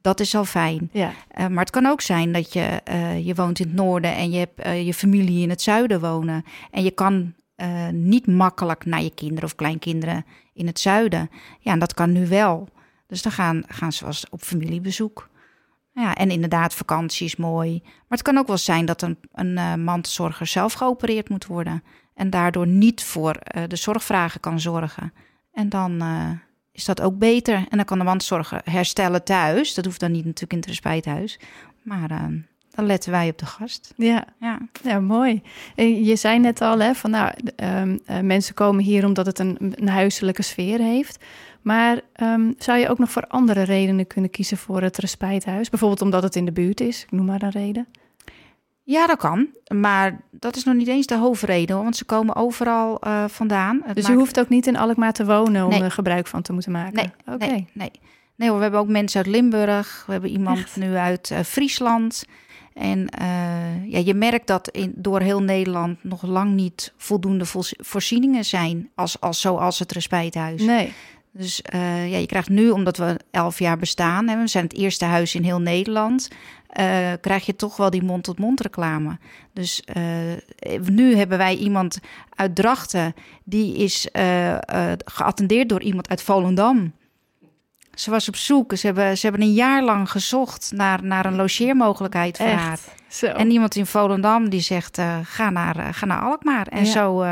Dat 0.00 0.21
is 0.21 0.35
al 0.35 0.45
fijn. 0.45 0.90
Ja. 0.92 1.12
maar 1.37 1.64
het 1.64 1.71
kan 1.71 1.87
ook 1.87 2.00
zijn 2.00 2.33
dat 2.33 2.52
je, 2.52 2.80
je 3.25 3.35
woont 3.35 3.59
in 3.59 3.66
het 3.66 3.75
noorden 3.75 4.14
en 4.14 4.30
je 4.30 4.38
hebt 4.38 4.87
je 4.87 4.95
familie 4.95 5.42
in 5.42 5.50
het 5.50 5.62
zuiden 5.62 6.00
wonen. 6.00 6.45
En 6.71 6.83
je 6.83 6.90
kan 6.90 7.35
niet 7.92 8.26
makkelijk 8.26 8.85
naar 8.85 9.02
je 9.02 9.14
kinderen 9.14 9.45
of 9.45 9.54
kleinkinderen 9.54 10.25
in 10.52 10.66
het 10.66 10.80
zuiden. 10.80 11.30
Ja, 11.61 11.73
en 11.73 11.78
dat 11.78 11.95
kan 11.95 12.12
nu 12.12 12.26
wel. 12.26 12.68
Dus 13.07 13.23
dan 13.23 13.33
gaan, 13.33 13.62
gaan 13.66 13.92
ze 13.92 14.04
als 14.04 14.26
op 14.30 14.42
familiebezoek. 14.42 15.28
Ja, 15.99 16.14
en 16.14 16.31
inderdaad, 16.31 16.75
vakantie 16.75 17.26
is 17.26 17.37
mooi. 17.37 17.81
Maar 17.83 18.19
het 18.19 18.23
kan 18.23 18.38
ook 18.38 18.47
wel 18.47 18.57
zijn 18.57 18.85
dat 18.85 19.02
een, 19.02 19.19
een 19.33 19.57
uh, 19.57 19.75
mantelzorger 19.75 20.47
zelf 20.47 20.73
geopereerd 20.73 21.28
moet 21.28 21.47
worden. 21.47 21.83
En 22.14 22.31
daardoor 22.31 22.67
niet 22.67 23.05
voor 23.05 23.37
uh, 23.57 23.62
de 23.69 23.76
zorgvragen 23.76 24.40
kan 24.40 24.61
zorgen. 24.61 25.12
En 25.52 25.69
dan 25.69 26.02
uh, 26.02 26.31
is 26.73 26.85
dat 26.85 27.00
ook 27.00 27.19
beter. 27.19 27.55
En 27.55 27.76
dan 27.76 27.85
kan 27.85 27.99
de 27.99 28.05
mantelzorger 28.05 28.61
herstellen 28.64 29.25
thuis. 29.25 29.75
Dat 29.75 29.85
hoeft 29.85 30.00
dan 30.00 30.12
niet 30.12 30.25
natuurlijk 30.25 30.52
in 30.52 30.59
het 30.59 30.69
respijthuis. 30.69 31.38
Maar 31.83 32.09
dan 32.71 32.87
letten 32.87 33.11
wij 33.11 33.28
op 33.28 33.38
de 33.38 33.47
gast. 33.47 33.93
Ja, 33.97 34.25
ja. 34.40 34.59
ja 34.83 35.00
mooi. 35.00 35.43
Je 35.75 36.17
zei 36.17 36.38
net 36.38 36.61
al, 36.61 36.78
hè, 36.78 36.95
van 36.95 37.11
nou, 37.11 37.33
um, 37.57 38.26
mensen 38.26 38.55
komen 38.55 38.85
hier 38.85 39.05
omdat 39.05 39.26
het 39.26 39.38
een, 39.38 39.57
een 39.75 39.88
huiselijke 39.88 40.43
sfeer 40.43 40.78
heeft. 40.78 41.25
Maar 41.69 42.01
um, 42.23 42.55
zou 42.59 42.79
je 42.79 42.89
ook 42.89 42.99
nog 42.99 43.11
voor 43.11 43.27
andere 43.27 43.63
redenen 43.63 44.07
kunnen 44.07 44.31
kiezen 44.31 44.57
voor 44.57 44.83
het 44.83 44.99
respijthuis? 44.99 45.71
Bijvoorbeeld 45.71 46.03
omdat 46.03 46.23
het 46.23 46.37
in 46.37 46.45
de 46.45 46.53
buurt 46.53 46.81
is, 46.81 47.03
ik 47.03 47.11
noem 47.11 47.27
maar 47.27 47.43
een 47.43 47.51
reden. 47.51 47.87
Ja, 48.83 49.07
dat 49.07 49.19
kan. 49.19 49.49
Maar 49.75 50.21
dat 50.31 50.57
is 50.57 50.65
nog 50.65 50.75
niet 50.75 50.89
eens 50.89 51.07
de 51.07 51.17
hoofdreden, 51.17 51.77
want 51.77 51.97
ze 51.97 52.05
komen 52.05 52.37
overal 52.37 52.99
uh, 53.07 53.25
vandaan. 53.27 53.81
Het 53.85 53.97
dus 53.97 54.07
je 54.07 54.13
hoeft 54.13 54.41
ook 54.41 54.49
niet 54.49 54.67
in 54.67 54.77
Alkmaar 54.77 55.13
te 55.13 55.25
wonen 55.25 55.65
om 55.65 55.71
nee. 55.71 55.83
er 55.83 55.91
gebruik 55.91 56.27
van 56.27 56.43
te 56.43 56.53
moeten 56.53 56.73
maken? 56.73 56.95
Nee, 56.95 57.35
Oké. 57.35 57.47
nee, 57.47 57.67
nee. 57.73 57.91
nee 58.35 58.49
hoor, 58.49 58.57
we 58.57 58.63
hebben 58.63 58.81
ook 58.81 58.89
mensen 58.89 59.25
uit 59.25 59.35
Limburg. 59.35 60.05
We 60.07 60.13
hebben 60.13 60.31
iemand 60.31 60.59
Echt? 60.59 60.77
nu 60.77 60.95
uit 60.95 61.31
uh, 61.31 61.39
Friesland. 61.39 62.25
En 62.75 62.99
uh, 63.21 63.91
ja, 63.93 63.99
je 63.99 64.15
merkt 64.15 64.47
dat 64.47 64.69
in, 64.69 64.93
door 64.97 65.21
heel 65.21 65.43
Nederland 65.43 66.05
nog 66.05 66.23
lang 66.23 66.55
niet 66.55 66.93
voldoende 66.97 67.45
voorzieningen 67.79 68.45
zijn, 68.45 68.91
als, 68.95 69.21
als, 69.21 69.41
zoals 69.41 69.79
het 69.79 69.93
respijthuis. 69.93 70.63
Nee. 70.63 70.93
Dus 71.38 71.62
uh, 71.75 72.11
ja, 72.11 72.16
je 72.18 72.26
krijgt 72.26 72.49
nu, 72.49 72.71
omdat 72.71 72.97
we 72.97 73.21
elf 73.30 73.59
jaar 73.59 73.78
bestaan, 73.78 74.28
hè, 74.28 74.37
we 74.40 74.47
zijn 74.47 74.64
het 74.64 74.76
eerste 74.76 75.04
huis 75.04 75.35
in 75.35 75.42
heel 75.42 75.61
Nederland, 75.61 76.28
uh, 76.80 77.12
krijg 77.21 77.47
je 77.47 77.57
toch 77.57 77.76
wel 77.76 77.90
die 77.90 78.02
mond-tot-mond 78.02 78.61
reclame. 78.61 79.18
Dus 79.52 79.83
uh, 79.97 80.78
nu 80.83 81.16
hebben 81.16 81.38
wij 81.38 81.57
iemand 81.57 81.99
uit 82.35 82.54
Drachten, 82.54 83.14
die 83.45 83.76
is 83.76 84.09
geattendeerd 85.04 85.68
door 85.68 85.83
iemand 85.83 86.09
uit 86.09 86.23
Volendam. 86.23 86.92
Ze 87.95 88.11
was 88.11 88.28
op 88.28 88.37
zoek. 88.37 88.76
Ze 88.76 88.87
hebben, 88.87 89.18
ze 89.18 89.26
hebben 89.26 89.47
een 89.47 89.54
jaar 89.54 89.83
lang 89.83 90.11
gezocht 90.11 90.73
naar, 90.75 91.04
naar 91.04 91.26
een 91.26 91.37
logeermogelijkheid 91.37 92.37
voor 92.37 92.47
Echt? 92.47 92.62
haar. 92.62 92.78
Zo. 93.09 93.26
En 93.26 93.50
iemand 93.50 93.76
in 93.76 93.87
Volendam 93.87 94.49
die 94.49 94.61
zegt: 94.61 95.00
ga, 95.23 95.50
naar, 95.50 95.95
ga 95.95 96.07
naar 96.07 96.21
Alkmaar. 96.21 96.66
En 96.66 96.85
Ja. 96.85 96.90
zo 96.90 97.25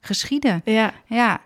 geschieden. 0.00 0.60
Ja. 0.64 0.92
Ja. 1.06 1.40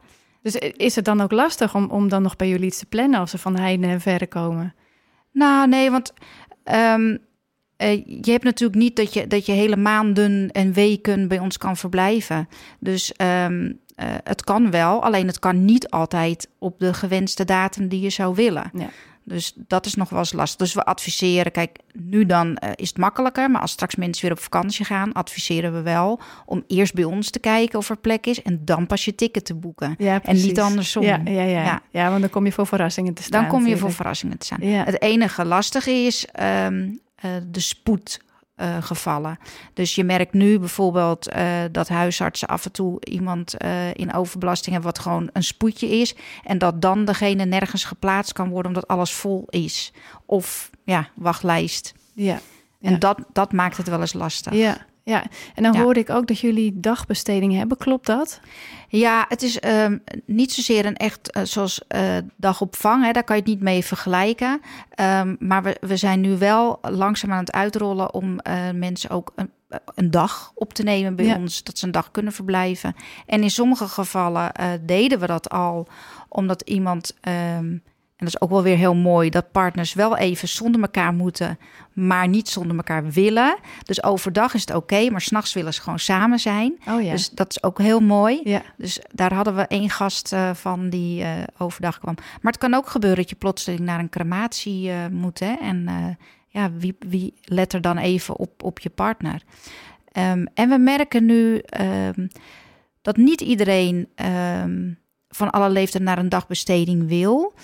Dus 0.46 0.54
is 0.76 0.96
het 0.96 1.04
dan 1.04 1.20
ook 1.20 1.32
lastig 1.32 1.74
om, 1.74 1.90
om 1.90 2.08
dan 2.08 2.22
nog 2.22 2.36
bij 2.36 2.48
jullie 2.48 2.66
iets 2.66 2.78
te 2.78 2.86
plannen 2.86 3.20
als 3.20 3.30
ze 3.30 3.38
van 3.38 3.58
heinde 3.58 3.86
en 3.86 4.00
verre 4.00 4.26
komen? 4.26 4.74
Nou, 5.32 5.68
nee, 5.68 5.90
want 5.90 6.12
ehm, 6.64 7.16
eh, 7.76 8.04
je 8.06 8.30
hebt 8.30 8.44
natuurlijk 8.44 8.78
niet 8.78 8.96
dat 8.96 9.14
je, 9.14 9.26
dat 9.26 9.46
je 9.46 9.52
hele 9.52 9.76
maanden 9.76 10.50
en 10.50 10.72
weken 10.72 11.28
bij 11.28 11.38
ons 11.38 11.58
kan 11.58 11.76
verblijven. 11.76 12.48
Dus 12.80 13.12
ehm, 13.12 13.72
eh, 13.94 14.06
het 14.24 14.44
kan 14.44 14.70
wel, 14.70 15.02
alleen 15.02 15.26
het 15.26 15.38
kan 15.38 15.64
niet 15.64 15.90
altijd 15.90 16.48
op 16.58 16.78
de 16.80 16.94
gewenste 16.94 17.44
datum 17.44 17.88
die 17.88 18.00
je 18.00 18.10
zou 18.10 18.34
willen. 18.34 18.70
Ja. 18.72 18.88
Dus 19.28 19.52
dat 19.56 19.86
is 19.86 19.94
nog 19.94 20.08
wel 20.08 20.18
eens 20.18 20.32
lastig. 20.32 20.58
Dus 20.58 20.74
we 20.74 20.84
adviseren, 20.84 21.52
kijk, 21.52 21.78
nu 21.92 22.26
dan 22.26 22.56
eh, 22.56 22.70
is 22.74 22.88
het 22.88 22.98
makkelijker, 22.98 23.50
maar 23.50 23.60
als 23.60 23.70
straks 23.70 23.94
mensen 23.96 24.22
weer 24.22 24.32
op 24.32 24.42
vakantie 24.42 24.84
gaan, 24.84 25.12
adviseren 25.12 25.72
we 25.72 25.82
wel 25.82 26.20
om 26.44 26.64
eerst 26.66 26.94
bij 26.94 27.04
ons 27.04 27.30
te 27.30 27.38
kijken 27.38 27.78
of 27.78 27.90
er 27.90 27.96
plek 27.96 28.26
is 28.26 28.42
en 28.42 28.64
dan 28.64 28.86
pas 28.86 29.04
je 29.04 29.14
ticket 29.14 29.44
te 29.44 29.54
boeken. 29.54 29.94
Ja, 29.98 30.22
En 30.22 30.36
niet 30.36 30.60
andersom. 30.60 31.02
Ja, 31.02 31.20
ja, 31.24 31.42
ja. 31.42 31.64
Ja. 31.64 31.82
ja. 31.90 32.08
want 32.08 32.20
dan 32.20 32.30
kom 32.30 32.44
je 32.44 32.52
voor 32.52 32.66
verrassingen 32.66 33.14
te 33.14 33.22
staan. 33.22 33.40
Dan 33.40 33.50
kom 33.50 33.66
je 33.66 33.76
voor 33.76 33.92
verrassingen 33.92 34.38
te 34.38 34.46
staan. 34.46 34.58
Ja. 34.60 34.84
Het 34.84 35.02
enige 35.02 35.44
lastige 35.44 35.90
is 35.90 36.26
ehm, 36.26 36.88
eh, 37.14 37.30
de 37.50 37.60
spoedgevallen. 38.56 39.38
dus 39.72 39.94
je 39.94 40.04
merkt 40.04 40.32
nu 40.32 40.58
bijvoorbeeld 40.58 41.28
eh, 41.28 41.48
dat 41.70 41.88
huisartsen 41.88 42.48
af 42.48 42.64
en 42.64 42.72
toe 42.72 43.04
iemand 43.04 43.56
eh, 43.56 43.94
in 43.94 44.14
overbelasting 44.14 44.74
hebben, 44.74 44.92
wat 44.92 45.02
gewoon 45.02 45.30
een 45.32 45.42
spoedje 45.42 45.88
is. 45.88 46.14
En 46.44 46.58
dat 46.58 46.82
dan 46.82 47.04
degene 47.04 47.44
nergens 47.44 47.84
geplaatst 47.84 48.32
kan 48.32 48.48
worden 48.48 48.66
omdat 48.66 48.88
alles 48.88 49.12
vol 49.12 49.44
is. 49.48 49.92
Of 50.26 50.70
ja, 50.84 51.08
wachtlijst. 51.14 51.94
Ja. 52.14 52.40
En 52.80 52.98
dat, 52.98 53.18
dat 53.32 53.52
maakt 53.52 53.76
het 53.76 53.88
wel 53.88 54.00
eens 54.00 54.12
lastig. 54.12 54.52
Ja, 54.52 54.86
ja. 55.06 55.22
En 55.54 55.62
dan 55.62 55.72
Ja. 55.72 55.80
hoorde 55.82 56.00
ik 56.00 56.10
ook 56.10 56.26
dat 56.26 56.38
jullie 56.40 56.80
dagbesteding 56.80 57.54
hebben. 57.54 57.76
Klopt 57.76 58.06
dat? 58.06 58.40
Ja, 58.88 59.24
het 59.28 59.42
is 59.42 59.60
ehm, 59.60 59.98
niet 60.24 60.52
zozeer 60.52 60.86
een 60.86 60.96
echt 60.96 61.30
eh, 61.30 61.42
zoals 61.44 61.80
eh, 61.88 62.16
dagopvang. 62.36 63.04
Hè, 63.04 63.12
daar 63.12 63.24
kan 63.24 63.36
je 63.36 63.42
het 63.42 63.50
niet 63.50 63.60
mee 63.60 63.84
vergelijken. 63.84 64.60
Ehm, 64.90 65.34
maar 65.38 65.62
we, 65.62 65.76
we 65.80 65.96
zijn 65.96 66.20
nu 66.20 66.36
wel 66.38 66.78
langzaam 66.82 67.32
aan 67.32 67.38
het 67.38 67.52
uitrollen 67.52 68.14
om 68.14 68.38
eh, 68.38 68.70
mensen 68.74 69.10
ook 69.10 69.32
een, 69.36 69.50
een 69.94 70.10
dag 70.10 70.52
op 70.54 70.72
te 70.74 70.82
nemen 70.82 71.16
bij 71.16 71.24
Ja. 71.26 71.36
ons. 71.36 71.62
Dat 71.62 71.78
ze 71.78 71.86
een 71.86 71.92
dag 71.92 72.10
kunnen 72.10 72.32
verblijven. 72.32 72.94
En 73.26 73.42
in 73.42 73.50
sommige 73.50 73.88
gevallen 73.88 74.52
deden 74.86 75.18
we 75.20 75.26
dat 75.26 75.48
al 75.50 75.88
omdat 76.28 76.62
iemand. 76.62 77.14
ehm, 77.20 77.76
en 78.16 78.24
dat 78.24 78.34
is 78.34 78.40
ook 78.40 78.50
wel 78.50 78.62
weer 78.62 78.76
heel 78.76 78.94
mooi 78.94 79.30
dat 79.30 79.52
partners 79.52 79.94
wel 79.94 80.16
even 80.16 80.48
zonder 80.48 80.80
elkaar 80.80 81.14
moeten, 81.14 81.58
maar 81.92 82.28
niet 82.28 82.48
zonder 82.48 82.76
elkaar 82.76 83.10
willen. 83.10 83.56
Dus 83.82 84.02
overdag 84.02 84.54
is 84.54 84.60
het 84.60 84.74
oké, 84.74 85.10
maar 85.10 85.20
s'nachts 85.20 85.52
willen 85.52 85.74
ze 85.74 85.80
gewoon 85.80 85.98
samen 85.98 86.38
zijn. 86.38 86.78
Oh 86.88 87.02
ja. 87.02 87.10
Dus 87.10 87.30
dat 87.30 87.50
is 87.50 87.62
ook 87.62 87.78
heel 87.78 88.00
mooi. 88.00 88.40
ja. 88.44 88.62
Dus 88.76 89.00
daar 89.12 89.34
hadden 89.34 89.56
we 89.56 89.62
één 89.62 89.90
gast 89.90 90.32
eh, 90.32 90.54
van 90.54 90.88
die 90.88 91.22
eh, 91.22 91.30
overdag 91.58 91.98
kwam. 91.98 92.14
Maar 92.14 92.52
het 92.52 92.60
kan 92.60 92.74
ook 92.74 92.88
gebeuren 92.88 93.18
dat 93.18 93.30
je 93.30 93.36
plotseling 93.36 93.80
naar 93.80 93.98
een 93.98 94.08
crematie 94.08 94.90
eh, 94.90 95.06
moet. 95.10 95.38
Hè? 95.38 95.54
En 95.54 95.88
ja, 96.48 96.72
wie, 96.72 96.96
wie 96.98 97.34
let 97.44 97.72
er 97.72 97.80
dan 97.80 97.98
even 97.98 98.36
op, 98.36 98.62
op 98.62 98.78
je 98.78 98.90
partner? 98.90 99.42
Ehm, 100.12 100.46
en 100.54 100.68
we 100.68 100.78
merken 100.78 101.24
nu 101.26 101.58
ehm, 101.58 102.26
dat 103.02 103.16
niet 103.16 103.40
iedereen 103.40 104.08
ehm, 104.14 104.92
van 105.28 105.50
alle 105.50 105.70
leeftijd 105.70 106.02
naar 106.02 106.18
een 106.18 106.28
dagbesteding 106.28 107.08
wil. 107.08 107.54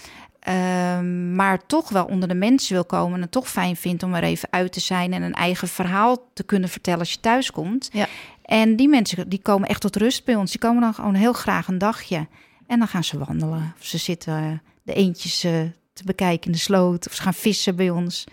Ehm, 0.43 1.35
maar 1.35 1.67
toch 1.67 1.89
wel 1.89 2.05
onder 2.05 2.29
de 2.29 2.35
mensen 2.35 2.75
wil 2.75 2.85
komen 2.85 3.15
en 3.15 3.21
het 3.23 3.31
toch 3.31 3.49
fijn 3.49 3.77
vindt 3.77 4.03
om 4.03 4.15
er 4.15 4.23
even 4.23 4.49
uit 4.53 4.73
te 4.73 4.81
zijn 4.81 5.13
en 5.13 5.23
een 5.23 5.35
eigen 5.35 5.69
verhaal 5.69 6.31
te 6.35 6.43
kunnen 6.43 6.69
vertellen 6.69 6.99
als 7.01 7.13
je 7.13 7.21
thuis 7.21 7.51
komt. 7.51 7.89
Ja. 7.93 8.07
En 8.43 8.77
die 8.77 8.89
mensen 8.89 9.29
die 9.29 9.43
komen 9.43 9.69
echt 9.69 9.81
tot 9.81 9.97
rust 9.97 10.25
bij 10.25 10.35
ons. 10.35 10.51
Die 10.51 10.61
komen 10.61 10.83
dan 10.83 10.95
gewoon 10.95 11.15
heel 11.15 11.33
graag 11.33 11.69
een 11.69 11.79
dagje. 11.79 12.27
En 12.67 12.79
dan 12.79 12.89
gaan 12.89 13.05
ze 13.05 13.19
wandelen. 13.19 13.75
Of 13.79 13.85
ze 13.87 13.99
zitten 13.99 14.63
de 14.83 14.93
eentjes 14.95 15.45
eh, 15.45 15.53
te 15.93 16.05
bekijken 16.05 16.47
in 16.47 16.53
de 16.53 16.59
sloot. 16.59 17.07
Of 17.07 17.15
ze 17.15 17.23
gaan 17.23 17.35
vissen 17.35 17.77
bij 17.77 17.91
ons. 17.91 18.25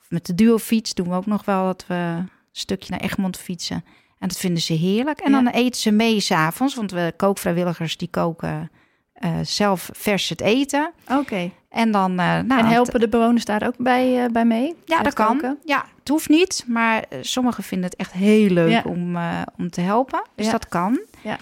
Of 0.00 0.06
met 0.10 0.26
de 0.26 0.34
duofiets 0.34 0.94
doen 0.94 1.08
we 1.08 1.14
ook 1.14 1.26
nog 1.26 1.44
wel 1.44 1.64
dat 1.64 1.84
we 1.86 1.94
een 1.94 2.28
stukje 2.52 2.90
naar 2.90 3.00
Egmond 3.00 3.36
fietsen. 3.38 3.84
En 4.18 4.28
dat 4.28 4.38
vinden 4.38 4.62
ze 4.62 4.72
heerlijk. 4.72 5.20
En 5.20 5.30
Ja. 5.30 5.42
dan 5.42 5.52
eten 5.52 5.80
ze 5.80 5.90
mee 5.90 6.20
s'avonds. 6.20 6.74
Want 6.74 6.90
we 6.90 7.14
kookvrijwilligers 7.16 7.96
die 7.96 8.08
koken 8.10 8.70
eh, 9.18 9.30
zelf 9.42 9.90
vers 9.92 10.28
het 10.28 10.40
eten. 10.40 10.90
Oké. 11.10 11.50
En 11.68 11.90
dan... 11.90 12.10
eh, 12.10 12.16
nou, 12.40 12.60
en 12.60 12.66
helpen 12.66 13.00
de 13.00 13.08
bewoners 13.08 13.44
daar 13.44 13.66
ook 13.66 13.74
bij, 13.78 14.24
eh, 14.24 14.30
bij 14.30 14.44
mee? 14.44 14.74
ja, 14.84 15.02
dat 15.02 15.14
kan. 15.14 15.56
Ja, 15.64 15.84
het 15.98 16.08
hoeft 16.08 16.28
niet, 16.28 16.64
maar 16.66 17.04
sommigen 17.20 17.62
vinden 17.64 17.90
het 17.90 17.98
echt 17.98 18.12
heel 18.12 18.48
leuk 18.50 18.70
Ja. 18.70 18.82
om, 18.86 19.16
om 19.56 19.70
te 19.70 19.80
helpen. 19.80 20.22
Dus 20.34 20.46
Ja. 20.46 20.52
dat 20.52 20.68
kan. 20.68 21.00
Ja. 21.22 21.36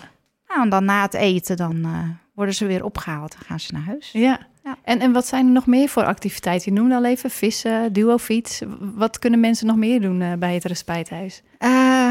Nou, 0.49 0.63
en 0.63 0.69
dan 0.69 0.85
na 0.85 1.03
het 1.03 1.15
eten, 1.15 1.57
dan 1.57 1.87
worden 2.35 2.55
ze 2.55 2.67
weer 2.67 2.85
opgehaald 2.85 3.35
en 3.35 3.45
gaan 3.47 3.61
ze 3.61 3.73
naar 3.73 3.83
huis. 3.83 4.11
Ja. 4.13 4.39
Ja. 4.65 4.77
En, 4.85 5.01
en 5.01 5.13
wat 5.13 5.27
zijn 5.27 5.47
er 5.47 5.53
nog 5.53 5.67
meer 5.67 5.89
voor 5.89 6.05
activiteiten? 6.05 6.75
Je 6.75 6.81
noemde 6.81 6.95
al 6.95 7.05
even 7.05 7.31
vissen, 7.31 7.93
duofiets. 7.93 8.63
Wat 8.81 9.19
kunnen 9.19 9.41
mensen 9.41 9.67
nog 9.67 9.77
meer 9.77 10.01
doen 10.01 10.39
bij 10.39 10.55
het 10.55 10.65
respijthuis? 10.65 11.43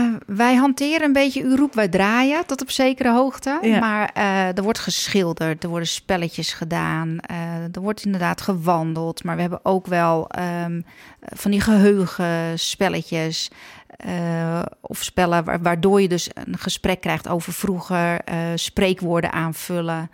Eh, 0.05 0.35
wij 0.35 0.55
hanteren 0.55 1.03
een 1.03 1.13
beetje 1.13 1.41
u 1.41 1.55
roep, 1.55 1.73
wij 1.73 1.87
draaien 1.87 2.45
tot 2.45 2.61
op 2.61 2.71
zekere 2.71 3.11
hoogte. 3.11 3.57
Ja. 3.61 3.79
Maar 3.79 4.09
eh, 4.13 4.57
er 4.57 4.63
wordt 4.63 4.79
geschilderd, 4.79 5.63
er 5.63 5.69
worden 5.69 5.87
spelletjes 5.87 6.53
gedaan, 6.53 7.17
eh, 7.19 7.63
er 7.75 7.81
wordt 7.81 8.05
inderdaad 8.05 8.41
gewandeld. 8.41 9.23
Maar 9.23 9.35
we 9.35 9.41
hebben 9.41 9.59
ook 9.63 9.87
wel 9.87 10.27
ehm, 10.29 10.81
van 11.21 11.51
die 11.51 11.61
geheugenspelletjes. 11.61 13.49
eh, 13.95 14.61
of 14.81 15.03
spellen 15.03 15.43
wa- 15.43 15.59
waardoor 15.59 16.01
je 16.01 16.07
dus 16.07 16.29
een 16.33 16.57
gesprek 16.57 17.01
krijgt 17.01 17.27
over 17.27 17.53
vroeger, 17.53 18.19
spreekwoorden 18.55 19.31
aanvullen. 19.31 20.09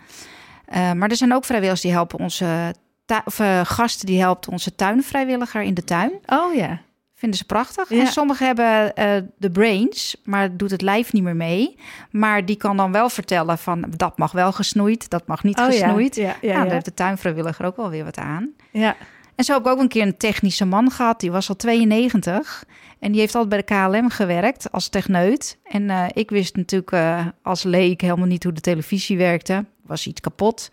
Maar 0.72 1.08
er 1.10 1.16
zijn 1.16 1.32
ook 1.34 1.44
vrijwilligers 1.44 1.82
die 1.82 1.92
helpen 1.92 2.18
onze 2.18 2.74
of, 3.24 3.40
gasten 3.62 4.06
die 4.06 4.20
helpen 4.20 4.52
onze 4.52 4.74
tuinvrijwilliger 4.74 5.62
in 5.62 5.74
de 5.74 5.84
tuin. 5.84 6.12
Oh 6.26 6.54
ja. 6.54 6.80
Vinden 7.22 7.38
ze 7.40 7.44
prachtig. 7.46 7.88
Ja. 7.88 8.00
En 8.00 8.06
sommigen 8.06 8.46
hebben 8.46 8.94
eh, 8.94 9.22
de 9.38 9.50
brains, 9.50 10.16
maar 10.24 10.56
doet 10.56 10.70
het 10.70 10.82
lijf 10.82 11.12
niet 11.12 11.22
meer 11.22 11.36
mee. 11.36 11.76
Maar 12.10 12.44
die 12.46 12.56
kan 12.56 12.76
dan 12.76 12.92
wel 12.92 13.08
vertellen 13.08 13.58
van 13.58 13.84
dat 13.96 14.18
mag 14.18 14.32
wel 14.32 14.52
gesnoeid, 14.52 15.10
dat 15.10 15.26
mag 15.26 15.42
niet 15.42 15.58
Oh 15.58 15.64
gesnoeid. 15.64 16.14
ja. 16.16 16.22
Ja, 16.22 16.28
ja, 16.40 16.48
nou, 16.48 16.56
ja. 16.58 16.62
daar 16.64 16.72
heeft 16.72 16.84
de 16.84 16.94
tuinvrijwilliger 16.94 17.64
ook 17.66 17.76
wel 17.76 17.90
weer 17.90 18.04
wat 18.04 18.18
aan. 18.18 18.50
ja. 18.70 18.96
En 19.34 19.44
zo 19.44 19.52
heb 19.52 19.62
ik 19.62 19.68
ook 19.68 19.78
een 19.80 19.88
keer 19.88 20.02
een 20.02 20.16
technische 20.16 20.64
man 20.64 20.90
gehad. 20.90 21.20
Die 21.20 21.30
was 21.30 21.48
al 21.48 21.56
92. 21.56 22.64
En 22.98 23.12
die 23.12 23.20
heeft 23.20 23.34
altijd 23.34 23.66
bij 23.66 23.76
de 23.88 23.98
KLM 23.98 24.08
gewerkt 24.10 24.72
als 24.72 24.88
techneut. 24.88 25.58
En 25.64 25.90
eh, 25.90 26.04
ik 26.12 26.30
wist 26.30 26.56
natuurlijk 26.56 26.92
eh, 26.92 27.26
als 27.42 27.62
leek 27.62 28.00
helemaal 28.00 28.26
niet 28.26 28.42
hoe 28.44 28.52
de 28.52 28.60
televisie 28.60 29.16
werkte. 29.18 29.64
Was 29.86 30.06
iets 30.06 30.20
kapot. 30.20 30.70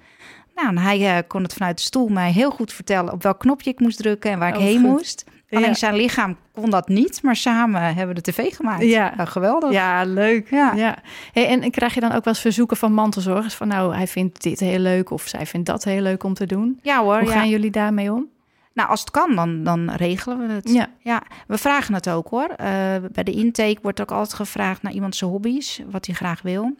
Nou, 0.55 0.67
en 0.67 0.77
hij 0.77 1.23
kon 1.27 1.43
het 1.43 1.53
vanuit 1.53 1.77
de 1.77 1.83
stoel 1.83 2.07
mij 2.07 2.31
heel 2.31 2.51
goed 2.51 2.73
vertellen 2.73 3.13
op 3.13 3.23
welk 3.23 3.39
knopje 3.39 3.69
ik 3.69 3.79
moest 3.79 3.97
drukken 3.97 4.31
en 4.31 4.39
waar 4.39 4.55
Oh, 4.55 4.59
ik 4.61 4.67
heen 4.67 4.79
goed. 4.81 4.89
moest. 4.89 5.23
Alleen 5.51 5.75
zijn 5.75 5.95
lichaam 5.95 6.37
kon 6.53 6.69
dat 6.69 6.87
niet, 6.87 7.23
maar 7.23 7.35
samen 7.35 7.81
hebben 7.81 8.15
we 8.15 8.21
de 8.21 8.31
tv 8.31 8.55
gemaakt. 8.55 8.83
Ja. 8.83 9.13
Nou, 9.15 9.29
geweldig. 9.29 9.71
Ja, 9.71 10.03
leuk. 10.03 10.49
Ja. 10.49 10.73
Ja. 10.73 10.97
Hey, 11.31 11.47
en 11.47 11.71
krijg 11.71 11.93
je 11.93 11.99
dan 11.99 12.11
ook 12.11 12.23
wel 12.23 12.33
eens 12.33 12.41
verzoeken 12.41 12.77
van 12.77 12.93
mantelzorgers 12.93 13.55
van 13.55 13.67
nou, 13.67 13.95
hij 13.95 14.07
vindt 14.07 14.41
dit 14.41 14.59
heel 14.59 14.79
leuk 14.79 15.09
of 15.09 15.27
zij 15.27 15.45
vindt 15.45 15.67
dat 15.67 15.83
heel 15.83 16.01
leuk 16.01 16.23
om 16.23 16.33
te 16.33 16.45
doen? 16.45 16.79
Ja 16.81 17.01
hoor, 17.01 17.19
Hoe 17.19 17.29
ja. 17.29 17.33
gaan 17.33 17.49
jullie 17.49 17.71
daarmee 17.71 18.11
om? 18.11 18.27
Nou, 18.73 18.89
als 18.89 18.99
het 18.99 19.11
kan, 19.11 19.35
dan, 19.35 19.63
dan 19.63 19.91
regelen 19.91 20.47
we 20.47 20.53
het. 20.53 20.69
Ja. 20.69 20.89
Ja, 20.99 21.23
we 21.47 21.57
vragen 21.57 21.93
het 21.93 22.09
ook 22.09 22.27
hoor. 22.29 22.49
Eh, 22.49 22.67
bij 23.11 23.23
de 23.23 23.31
intake 23.31 23.77
wordt 23.81 24.01
ook 24.01 24.11
altijd 24.11 24.33
gevraagd 24.33 24.81
naar 24.81 24.93
iemand 24.93 25.15
zijn 25.15 25.31
hobby's, 25.31 25.81
wat 25.89 26.05
hij 26.05 26.15
graag 26.15 26.41
wil. 26.41 26.75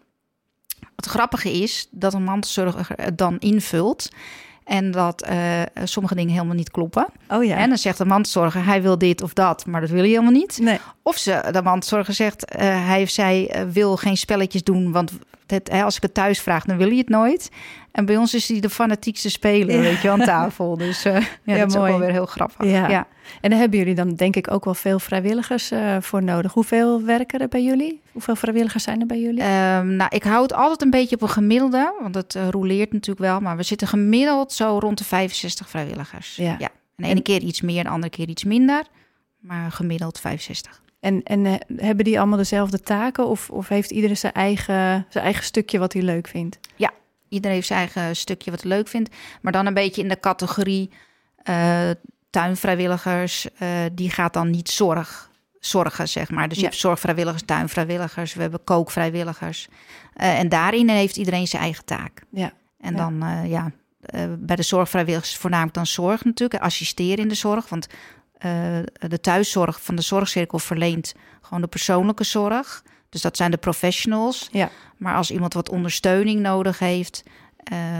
Het 0.95 1.05
grappige 1.05 1.51
is 1.51 1.87
dat 1.91 2.13
een 2.13 2.23
mantelzorger 2.23 2.87
het 2.95 3.17
dan 3.17 3.39
invult 3.39 4.09
en 4.69 4.91
dat 4.91 5.21
eh, 5.21 5.61
sommige 5.83 6.15
dingen 6.15 6.33
helemaal 6.33 6.55
niet 6.55 6.71
kloppen. 6.71 7.07
Oh 7.29 7.43
ja. 7.43 7.57
En 7.57 7.69
dan 7.69 7.77
zegt 7.77 7.97
de 7.97 8.05
mantelzorger, 8.05 8.65
hij 8.65 8.81
wil 8.81 8.97
dit 8.97 9.21
of 9.21 9.33
dat, 9.33 9.65
maar 9.65 9.81
dat 9.81 9.89
wil 9.89 9.99
hij 9.99 10.09
helemaal 10.09 10.31
niet. 10.31 10.59
nee. 10.61 10.79
Of 11.03 11.17
ze, 11.17 11.43
de 11.51 11.61
mantelzorger 11.61 12.13
zegt, 12.13 12.45
eh, 12.45 12.85
hij 12.87 13.01
of 13.01 13.09
zij 13.09 13.49
eh, 13.49 13.63
wil 13.71 13.95
geen 13.95 14.17
spelletjes 14.17 14.63
doen, 14.63 14.91
want 14.91 15.11
het, 15.51 15.69
hè, 15.71 15.83
als 15.83 15.95
ik 15.95 16.01
het 16.01 16.13
thuis 16.13 16.41
vraag, 16.41 16.65
dan 16.65 16.77
wil 16.77 16.89
je 16.89 16.97
het 16.97 17.09
nooit. 17.09 17.49
En 17.91 18.05
bij 18.05 18.17
ons 18.17 18.33
is 18.33 18.47
hij 18.47 18.59
de 18.59 18.69
fanatiekste 18.69 19.29
speler, 19.29 19.81
weet 19.81 20.01
je, 20.01 20.09
aan 20.09 20.19
tafel. 20.19 20.77
Dus 20.77 21.05
uh, 21.05 21.21
ja, 21.43 21.57
dat 21.57 21.69
is 21.69 21.75
ook 21.75 21.87
wel 21.87 21.99
weer 21.99 22.11
heel 22.11 22.25
grappig. 22.25 22.65
Ja. 22.65 23.07
En 23.41 23.49
daar 23.49 23.59
hebben 23.59 23.79
jullie 23.79 23.95
dan 23.95 24.15
denk 24.15 24.35
ik 24.35 24.51
ook 24.51 24.65
wel 24.65 24.73
veel 24.73 24.99
vrijwilligers 24.99 25.71
uh, 25.71 25.97
voor 25.99 26.23
nodig. 26.23 26.53
Hoeveel 26.53 27.03
werken 27.03 27.39
er 27.39 27.47
bij 27.47 27.63
jullie? 27.63 28.01
Hoeveel 28.11 28.35
vrijwilligers 28.35 28.83
zijn 28.83 28.99
er 28.99 29.05
bij 29.05 29.19
jullie? 29.19 29.41
Um, 29.41 29.95
nou, 29.95 30.15
ik 30.15 30.23
hou 30.23 30.41
het 30.41 30.53
altijd 30.53 30.81
een 30.81 30.89
beetje 30.89 31.15
op 31.15 31.21
een 31.21 31.29
gemiddelde, 31.29 31.93
want 32.01 32.15
het 32.15 32.35
uh, 32.35 32.49
roleert 32.49 32.91
natuurlijk 32.91 33.25
wel. 33.25 33.39
Maar 33.39 33.57
we 33.57 33.63
zitten 33.63 33.87
gemiddeld 33.87 34.53
zo 34.53 34.77
rond 34.79 34.97
de 34.97 35.03
65 35.03 35.69
vrijwilligers. 35.69 36.35
Ja. 36.35 36.55
ja. 36.59 36.69
En 36.95 37.05
de 37.05 37.07
ene 37.07 37.21
keer 37.21 37.41
iets 37.41 37.61
meer, 37.61 37.83
de 37.83 37.89
andere 37.89 38.11
keer 38.11 38.27
iets 38.27 38.43
minder. 38.43 38.83
Maar 39.39 39.71
gemiddeld 39.71 40.19
65. 40.19 40.81
En, 40.99 41.23
en 41.23 41.45
uh, 41.45 41.53
hebben 41.75 42.05
die 42.05 42.19
allemaal 42.19 42.37
dezelfde 42.37 42.79
taken? 42.79 43.27
Of, 43.27 43.49
of 43.49 43.67
heeft 43.67 43.91
iedereen 43.91 44.17
zijn 44.17 44.33
eigen, 44.33 45.05
zijn 45.09 45.23
eigen 45.23 45.43
stukje 45.43 45.79
wat 45.79 45.93
hij 45.93 46.01
leuk 46.01 46.27
vindt? 46.27 46.59
Ja, 46.75 46.91
iedereen 47.29 47.55
heeft 47.55 47.67
zijn 47.67 47.79
eigen 47.79 48.15
stukje 48.15 48.51
wat 48.51 48.61
hij 48.61 48.71
leuk 48.71 48.87
vindt. 48.87 49.15
Maar 49.41 49.51
dan 49.51 49.65
een 49.65 49.73
beetje 49.73 50.01
in 50.01 50.07
de 50.07 50.19
categorie 50.19 50.89
uh, 51.49 51.89
tuinvrijwilligers. 52.29 53.47
Uh, 53.61 53.69
die 53.91 54.09
gaat 54.09 54.33
dan 54.33 54.49
niet 54.49 54.69
zorg, 54.69 55.29
zorgen, 55.59 56.09
zeg 56.09 56.29
maar. 56.29 56.49
Dus 56.49 56.57
je 56.57 56.63
hebt 56.63 56.75
zorgvrijwilligers, 56.75 57.43
tuinvrijwilligers. 57.45 58.33
We 58.33 58.41
hebben 58.41 58.63
kookvrijwilligers. 58.63 59.67
en 60.13 60.49
daarin 60.49 60.89
heeft 60.89 61.17
iedereen 61.17 61.47
zijn 61.47 61.61
eigen 61.61 61.85
taak. 61.85 62.21
Ja. 62.31 62.51
En 62.79 62.95
ja. 62.95 62.97
dan, 62.97 63.47
ja, 63.47 63.71
bij 64.39 64.55
de 64.55 64.63
zorgvrijwilligers 64.63 65.37
voornamelijk 65.37 65.75
dan 65.75 65.85
zorg 65.85 66.25
natuurlijk. 66.25 66.63
Assisteren 66.63 67.17
in 67.17 67.27
de 67.27 67.35
zorg, 67.35 67.69
want 67.69 67.87
de 69.07 69.19
thuiszorg 69.21 69.81
van 69.81 69.95
de 69.95 70.01
zorgcirkel 70.01 70.59
verleent 70.59 71.13
gewoon 71.41 71.61
de 71.61 71.67
persoonlijke 71.67 72.23
zorg. 72.23 72.83
Dus 73.09 73.21
dat 73.21 73.37
zijn 73.37 73.51
de 73.51 73.57
professionals. 73.57 74.49
Ja. 74.51 74.69
Maar 74.97 75.15
als 75.15 75.31
iemand 75.31 75.53
wat 75.53 75.69
ondersteuning 75.69 76.39
nodig 76.39 76.79
heeft, 76.79 77.23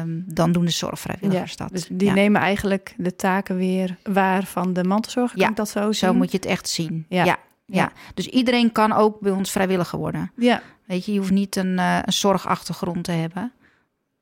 um, 0.01 0.24
dan 0.27 0.51
doen 0.51 0.65
de 0.65 0.72
zorgvrijwilligers 0.72 1.51
ja, 1.51 1.58
dat. 1.58 1.69
Dus 1.72 1.88
die 1.91 2.12
nemen 2.12 2.41
eigenlijk 2.41 2.93
de 2.98 3.15
taken 3.15 3.55
weer 3.55 3.98
waar 4.03 4.43
van 4.43 4.74
de 4.74 4.84
mantelzorg. 4.84 5.31
Kan 5.34 5.41
ja, 5.41 5.51
dat 5.51 5.69
zo 5.69 5.81
zien? 5.81 5.93
Zo 5.93 6.13
moet 6.13 6.31
je 6.31 6.38
het 6.38 6.46
echt 6.46 6.69
zien. 6.69 7.05
Ja. 7.10 7.38
ja. 7.65 7.91
Dus 8.13 8.27
iedereen 8.27 8.72
kan 8.72 8.91
ook 8.91 9.19
bij 9.19 9.31
ons 9.31 9.51
vrijwilliger 9.51 10.00
worden. 10.00 10.31
Ja. 10.36 10.62
Weet 10.86 11.05
je, 11.05 11.13
je 11.13 11.19
hoeft 11.19 11.31
niet 11.31 11.55
een, 11.55 11.77
uh, 11.77 12.00
een 12.01 12.13
zorgachtergrond 12.13 13.03
te 13.03 13.12
hebben. 13.12 13.51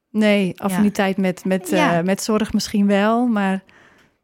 Nee, 0.09 0.62
affiniteit 0.62 1.17
met, 1.17 1.45
met, 1.45 1.71
uh, 1.71 2.01
met 2.01 2.24
zorg 2.24 2.53
misschien 2.53 2.88
wel, 2.88 3.25
maar 3.25 3.63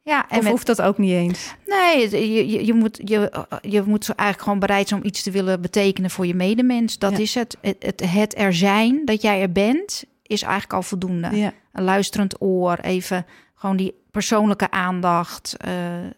ja, 0.03 0.29
en 0.29 0.39
of 0.39 0.45
hoeft 0.45 0.65
dat 0.65 0.81
ook 0.81 0.97
niet 0.97 1.11
eens? 1.11 1.55
Nee, 1.65 2.09
je, 2.09 2.47
je, 2.47 2.65
je, 2.65 2.73
moet, 2.73 2.99
je, 3.03 3.45
je 3.61 3.81
moet 3.85 4.09
eigenlijk 4.09 4.41
gewoon 4.41 4.59
bereid 4.59 4.87
zijn 4.87 5.01
om 5.01 5.07
iets 5.07 5.23
te 5.23 5.31
willen 5.31 5.61
betekenen 5.61 6.09
voor 6.09 6.27
je 6.27 6.35
medemens. 6.35 6.97
Dat 6.97 7.19
is 7.19 7.35
het. 7.35 7.57
het. 7.61 8.03
Het 8.05 8.37
er 8.37 8.53
zijn, 8.53 9.05
dat 9.05 9.21
jij 9.21 9.41
er 9.41 9.51
bent, 9.51 10.03
is 10.23 10.41
eigenlijk 10.41 10.73
al 10.73 10.83
voldoende. 10.83 11.35
Ja. 11.35 11.53
Een 11.71 11.83
luisterend 11.83 12.41
oor, 12.41 12.77
even 12.77 13.25
gewoon 13.55 13.75
die 13.75 13.93
persoonlijke 14.11 14.71
aandacht. 14.71 15.55
Uh, 15.67 15.73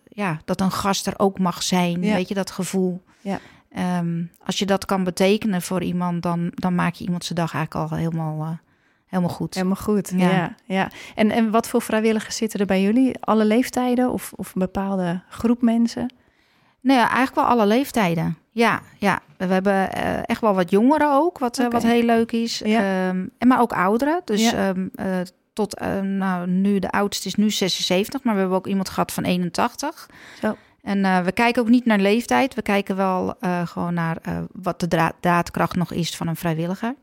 ja, 0.07 0.39
dat 0.45 0.61
een 0.61 0.71
gast 0.71 1.07
er 1.07 1.19
ook 1.19 1.39
mag 1.39 1.63
zijn. 1.63 1.99
Weet 1.99 2.27
je, 2.27 2.33
dat 2.33 2.51
gevoel. 2.51 3.03
Ja. 3.21 3.39
Um, 3.99 4.31
als 4.45 4.59
je 4.59 4.65
dat 4.65 4.85
kan 4.85 5.03
betekenen 5.03 5.61
voor 5.61 5.83
iemand, 5.83 6.23
dan, 6.23 6.51
dan 6.53 6.75
maak 6.75 6.93
je 6.93 7.03
iemand 7.03 7.25
zijn 7.25 7.39
dag 7.39 7.53
eigenlijk 7.53 7.91
al 7.91 7.97
helemaal... 7.97 8.39
Uh, 8.41 8.49
helemaal 9.05 9.35
goed. 9.35 9.53
Helemaal 9.53 9.75
goed, 9.75 10.13
ja. 10.15 10.55
ja, 10.65 10.91
En, 11.15 11.31
en 11.31 11.51
wat 11.51 11.67
voor 11.67 11.81
vrijwilligers 11.81 12.35
zitten 12.35 12.59
er 12.59 12.65
bij 12.65 12.81
jullie? 12.81 13.19
Alle 13.19 13.45
leeftijden 13.45 14.11
of, 14.11 14.33
of 14.35 14.55
een 14.55 14.61
bepaalde 14.61 15.21
groep 15.29 15.61
mensen? 15.61 16.13
Nee, 16.85 16.97
eigenlijk 16.97 17.35
wel 17.35 17.45
alle 17.45 17.65
leeftijden. 17.65 18.37
Ja, 18.51 18.81
ja. 18.97 19.21
we 19.37 19.45
hebben 19.45 19.89
uh, 19.97 20.29
echt 20.29 20.41
wel 20.41 20.53
wat 20.53 20.69
jongeren 20.69 21.13
ook, 21.13 21.39
wat, 21.39 21.59
uh, 21.59 21.67
wat 21.69 21.83
heel 21.83 22.03
leuk 22.03 22.31
is. 22.31 22.61
Ja. 22.65 23.07
Um, 23.09 23.31
en 23.37 23.47
maar 23.47 23.61
ook 23.61 23.73
ouderen. 23.73 24.21
Dus 24.25 24.49
ja. 24.49 24.69
um, 24.69 24.91
uh, 24.95 25.05
tot 25.53 25.79
nou, 26.01 26.47
nu, 26.47 26.79
de 26.79 26.91
oudste 26.91 27.27
is 27.27 27.35
nu 27.35 27.51
76, 27.51 28.23
maar 28.23 28.33
we 28.33 28.39
hebben 28.39 28.57
ook 28.57 28.67
iemand 28.67 28.89
gehad 28.89 29.11
van 29.11 29.23
81. 29.23 30.09
Zo. 30.41 30.55
En 30.81 31.23
we 31.23 31.31
kijken 31.31 31.61
ook 31.61 31.69
niet 31.69 31.85
naar 31.85 31.99
leeftijd. 31.99 32.53
We 32.53 32.61
kijken 32.61 32.95
wel 32.95 33.37
gewoon 33.65 33.93
naar 33.93 34.17
wat 34.51 34.79
de 34.79 35.11
daadkracht 35.19 35.75
nog 35.75 35.91
is 35.91 36.15
van 36.15 36.27
een 36.27 36.35
vrijwilliger. 36.35 36.95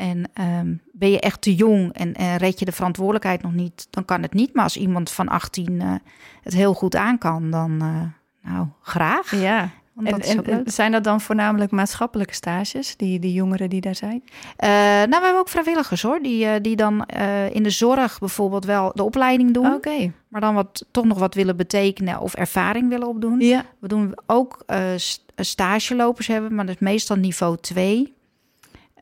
En 0.00 0.30
um, 0.58 0.80
ben 0.92 1.10
je 1.10 1.20
echt 1.20 1.40
te 1.40 1.54
jong 1.54 1.92
en, 1.92 2.14
en 2.14 2.36
red 2.36 2.58
je 2.58 2.64
de 2.64 2.72
verantwoordelijkheid 2.72 3.42
nog 3.42 3.52
niet, 3.52 3.86
dan 3.90 4.04
kan 4.04 4.22
het 4.22 4.32
niet. 4.32 4.54
Maar 4.54 4.64
als 4.64 4.76
iemand 4.76 5.10
van 5.10 5.28
18 5.28 5.72
uh, 5.72 5.94
het 6.42 6.54
heel 6.54 6.74
goed 6.74 6.96
aan 6.96 7.18
kan, 7.18 7.50
dan 7.50 7.70
uh, 7.82 8.52
nou 8.52 8.66
graag. 8.82 9.40
Ja. 9.40 9.70
En, 10.04 10.20
en 10.20 10.62
zijn 10.64 10.92
dat 10.92 11.04
dan 11.04 11.20
voornamelijk 11.20 11.70
maatschappelijke 11.70 12.34
stages, 12.34 12.96
die, 12.96 13.18
die 13.18 13.32
jongeren 13.32 13.70
die 13.70 13.80
daar 13.80 13.94
zijn? 13.94 14.22
Uh, 14.24 14.68
nou, 14.68 15.08
we 15.08 15.20
hebben 15.20 15.38
ook 15.38 15.48
vrijwilligers 15.48 16.02
hoor, 16.02 16.22
die, 16.22 16.60
die 16.60 16.76
dan 16.76 17.06
in 17.52 17.62
de 17.62 17.70
zorg 17.70 18.18
bijvoorbeeld 18.18 18.64
wel 18.64 18.92
de 18.94 19.02
opleiding 19.02 19.54
doen. 19.54 19.66
Oké. 19.66 19.74
Okay. 19.74 20.12
Maar 20.28 20.40
dan 20.40 20.54
wat, 20.54 20.86
toch 20.90 21.04
nog 21.04 21.18
wat 21.18 21.34
willen 21.34 21.56
betekenen 21.56 22.20
of 22.20 22.34
ervaring 22.34 22.88
willen 22.88 23.08
opdoen. 23.08 23.40
Ja. 23.40 23.64
We 23.78 23.88
doen 23.88 24.14
ook 24.26 24.64
stagelopers 25.36 26.26
hebben, 26.26 26.54
maar 26.54 26.66
dat 26.66 26.74
is 26.74 26.80
meestal 26.80 27.16
niveau 27.16 27.56
2. 27.60 28.14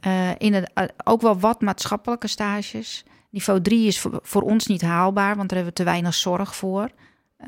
Uh, 0.07 0.31
in 0.39 0.55
het, 0.55 0.71
uh, 0.75 0.85
ook 1.05 1.21
wel 1.21 1.39
wat 1.39 1.61
maatschappelijke 1.61 2.27
stages. 2.27 3.05
Niveau 3.31 3.61
3 3.61 3.87
is 3.87 4.01
voor, 4.01 4.21
voor, 4.23 4.43
ons 4.43 4.67
niet 4.67 4.83
haalbaar, 4.83 5.37
want 5.37 5.49
daar 5.49 5.59
hebben 5.59 5.77
we 5.77 5.83
te 5.83 5.91
weinig 5.91 6.15
zorg 6.15 6.57
voor. 6.57 6.91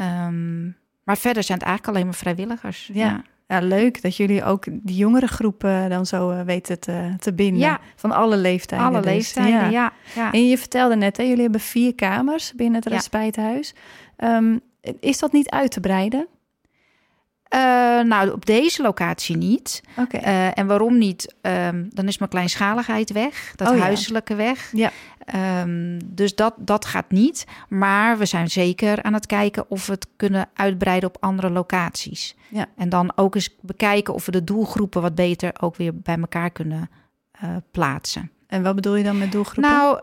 Um, 0.00 0.76
maar 1.04 1.18
verder 1.18 1.42
zijn 1.42 1.58
het 1.58 1.66
eigenlijk 1.66 1.96
alleen 1.96 2.08
maar 2.08 2.18
vrijwilligers. 2.18 2.90
Ja. 2.92 3.06
ja. 3.06 3.22
ja 3.46 3.66
leuk 3.66 4.02
dat 4.02 4.16
jullie 4.16 4.44
ook 4.44 4.64
die 4.70 4.96
jongere 4.96 5.26
groepen 5.26 5.90
dan 5.90 6.06
zo 6.06 6.44
weten 6.44 6.80
te, 6.80 7.14
te 7.18 7.32
binden. 7.32 7.60
Ja. 7.60 7.80
Van 7.96 8.12
alle 8.12 8.36
leeftijden. 8.36 8.86
Alle 8.86 9.00
dus. 9.00 9.10
leeftijden, 9.10 9.70
ja. 9.70 9.92
ja. 10.14 10.32
En 10.32 10.48
je 10.48 10.58
vertelde 10.58 10.96
net, 10.96 11.16
hè, 11.16 11.22
jullie 11.22 11.42
hebben 11.42 11.60
vier 11.60 11.94
kamers 11.94 12.52
binnen 12.54 12.82
het 12.82 12.92
respijthuis. 12.92 13.74
Um, 14.16 14.60
is 15.00 15.18
dat 15.18 15.32
niet 15.32 15.50
uit 15.50 15.70
te 15.70 15.80
breiden? 15.80 16.26
Uh, 17.54 17.60
nou, 18.00 18.30
op 18.30 18.46
deze 18.46 18.82
locatie 18.82 19.36
niet. 19.36 19.82
Okay. 19.96 20.20
Uh, 20.20 20.58
en 20.58 20.66
waarom 20.66 20.98
niet? 20.98 21.34
Um, 21.42 21.88
dan 21.92 22.08
is 22.08 22.18
mijn 22.18 22.30
kleinschaligheid 22.30 23.12
weg, 23.12 23.52
dat 23.56 23.70
oh, 23.70 23.80
huiselijke 23.80 24.32
ja. 24.32 24.38
weg. 24.38 24.72
Ja. 24.72 24.90
Um, 25.62 25.98
dus 26.14 26.34
dat, 26.34 26.54
dat 26.58 26.84
gaat 26.84 27.10
niet. 27.10 27.46
Maar 27.68 28.18
we 28.18 28.26
zijn 28.26 28.50
zeker 28.50 29.02
aan 29.02 29.12
het 29.12 29.26
kijken 29.26 29.70
of 29.70 29.86
we 29.86 29.92
het 29.92 30.06
kunnen 30.16 30.48
uitbreiden 30.54 31.08
op 31.08 31.16
andere 31.20 31.50
locaties. 31.50 32.36
Ja. 32.48 32.66
En 32.76 32.88
dan 32.88 33.12
ook 33.14 33.34
eens 33.34 33.56
bekijken 33.60 34.14
of 34.14 34.26
we 34.26 34.32
de 34.32 34.44
doelgroepen 34.44 35.02
wat 35.02 35.14
beter 35.14 35.52
ook 35.60 35.76
weer 35.76 35.96
bij 35.96 36.18
elkaar 36.18 36.50
kunnen 36.50 36.90
uh, 37.44 37.50
plaatsen. 37.70 38.30
En 38.46 38.62
wat 38.62 38.74
bedoel 38.74 38.94
je 38.94 39.04
dan 39.04 39.18
met 39.18 39.32
doelgroepen? 39.32 39.72
Nou, 39.72 40.00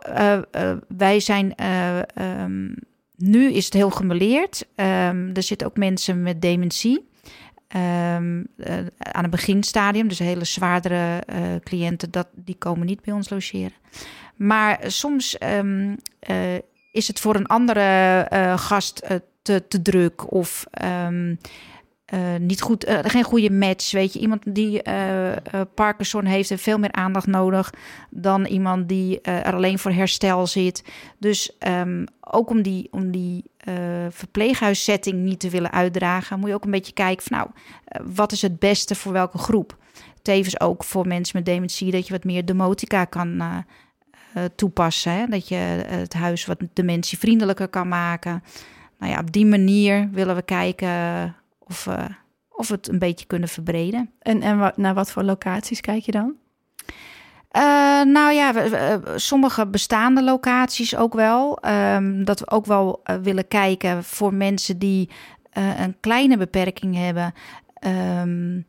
wij 0.97 1.19
zijn. 1.19 1.53
Um, 2.41 2.75
nu 3.15 3.51
is 3.51 3.65
het 3.65 3.73
heel 3.73 3.89
gemeleerd. 3.89 4.67
er 4.75 5.43
zitten 5.43 5.67
ook 5.67 5.77
mensen 5.77 6.21
met 6.21 6.41
dementie. 6.41 7.06
Um, 7.75 8.47
uh, 8.57 8.77
aan 8.97 9.21
het 9.21 9.29
beginstadium, 9.29 10.07
dus 10.07 10.19
hele 10.19 10.45
zwaardere 10.45 11.23
uh, 11.29 11.39
cliënten, 11.63 12.11
dat, 12.11 12.27
die 12.33 12.55
komen 12.57 12.85
niet 12.85 13.01
bij 13.01 13.13
ons 13.13 13.29
logeren. 13.29 13.73
Maar 14.35 14.79
soms 14.81 15.37
um, 15.43 15.97
uh, 16.29 16.53
is 16.91 17.07
het 17.07 17.19
voor 17.19 17.35
een 17.35 17.45
andere 17.45 18.25
gast 18.59 19.07
te, 19.41 19.67
te 19.67 19.81
druk 19.81 20.31
of 20.31 20.65
um, 21.07 21.39
niet 22.39 22.61
goed, 22.61 22.85
geen 23.01 23.23
goede 23.23 23.51
match. 23.51 23.91
Weet 23.91 24.13
je, 24.13 24.19
iemand 24.19 24.43
die 24.55 24.81
Parkinson 25.73 26.25
heeft, 26.25 26.49
heeft 26.49 26.63
veel 26.63 26.77
meer 26.77 26.91
aandacht 26.91 27.27
nodig 27.27 27.73
dan 28.09 28.45
iemand 28.45 28.89
die 28.89 29.21
er 29.21 29.53
alleen 29.53 29.79
voor 29.79 29.91
herstel 29.91 30.47
zit. 30.47 30.83
Dus 31.17 31.57
ook 32.21 32.49
om 32.49 32.61
die, 32.61 32.87
om 32.91 33.11
die 33.11 33.43
uh, 33.67 33.75
verpleeghuissetting 34.09 35.23
niet 35.23 35.39
te 35.39 35.49
willen 35.49 35.71
uitdragen, 35.71 36.39
moet 36.39 36.49
je 36.49 36.55
ook 36.55 36.65
een 36.65 36.71
beetje 36.71 36.93
kijken 36.93 37.23
van 37.23 37.37
nou, 37.37 37.49
uh, 37.49 38.15
wat 38.15 38.31
is 38.31 38.41
het 38.41 38.59
beste 38.59 38.95
voor 38.95 39.11
welke 39.11 39.37
groep? 39.37 39.77
Tevens 40.21 40.59
ook 40.59 40.83
voor 40.83 41.07
mensen 41.07 41.37
met 41.37 41.45
dementie 41.45 41.91
dat 41.91 42.07
je 42.07 42.13
wat 42.13 42.23
meer 42.23 42.45
demotica 42.45 43.05
kan 43.05 43.41
uh, 43.41 43.57
toepassen. 44.55 45.11
Hè? 45.11 45.25
Dat 45.25 45.47
je 45.47 45.55
het 45.55 46.13
huis 46.13 46.45
wat 46.45 46.57
dementievriendelijker 46.73 47.67
kan 47.67 47.87
maken. 47.87 48.43
Nou 48.99 49.11
ja, 49.11 49.19
op 49.19 49.31
die 49.31 49.45
manier 49.45 50.09
willen 50.11 50.35
we 50.35 50.41
kijken 50.41 51.35
of, 51.67 51.87
of 52.49 52.67
we 52.67 52.73
het 52.73 52.87
een 52.87 52.99
beetje 52.99 53.25
kunnen 53.25 53.49
verbreden. 53.49 54.09
En, 54.19 54.41
en 54.41 54.57
wat, 54.57 54.77
naar 54.77 54.93
wat 54.93 55.11
voor 55.11 55.23
locaties 55.23 55.81
kijk 55.81 56.03
je 56.03 56.11
dan? 56.11 56.33
Uh, 57.51 58.03
nou 58.03 58.31
ja, 58.31 58.53
sommige 59.15 59.67
bestaande 59.67 60.23
locaties 60.23 60.95
ook 60.95 61.13
wel. 61.13 61.59
Um, 61.65 62.25
dat 62.25 62.39
we 62.39 62.49
ook 62.49 62.65
wel 62.65 63.01
uh, 63.03 63.15
willen 63.15 63.47
kijken 63.47 64.03
voor 64.03 64.33
mensen 64.33 64.77
die 64.77 65.09
een 65.77 65.97
kleine 65.99 66.37
beperking 66.37 66.95
hebben. 66.95 67.33
Um, 68.21 68.65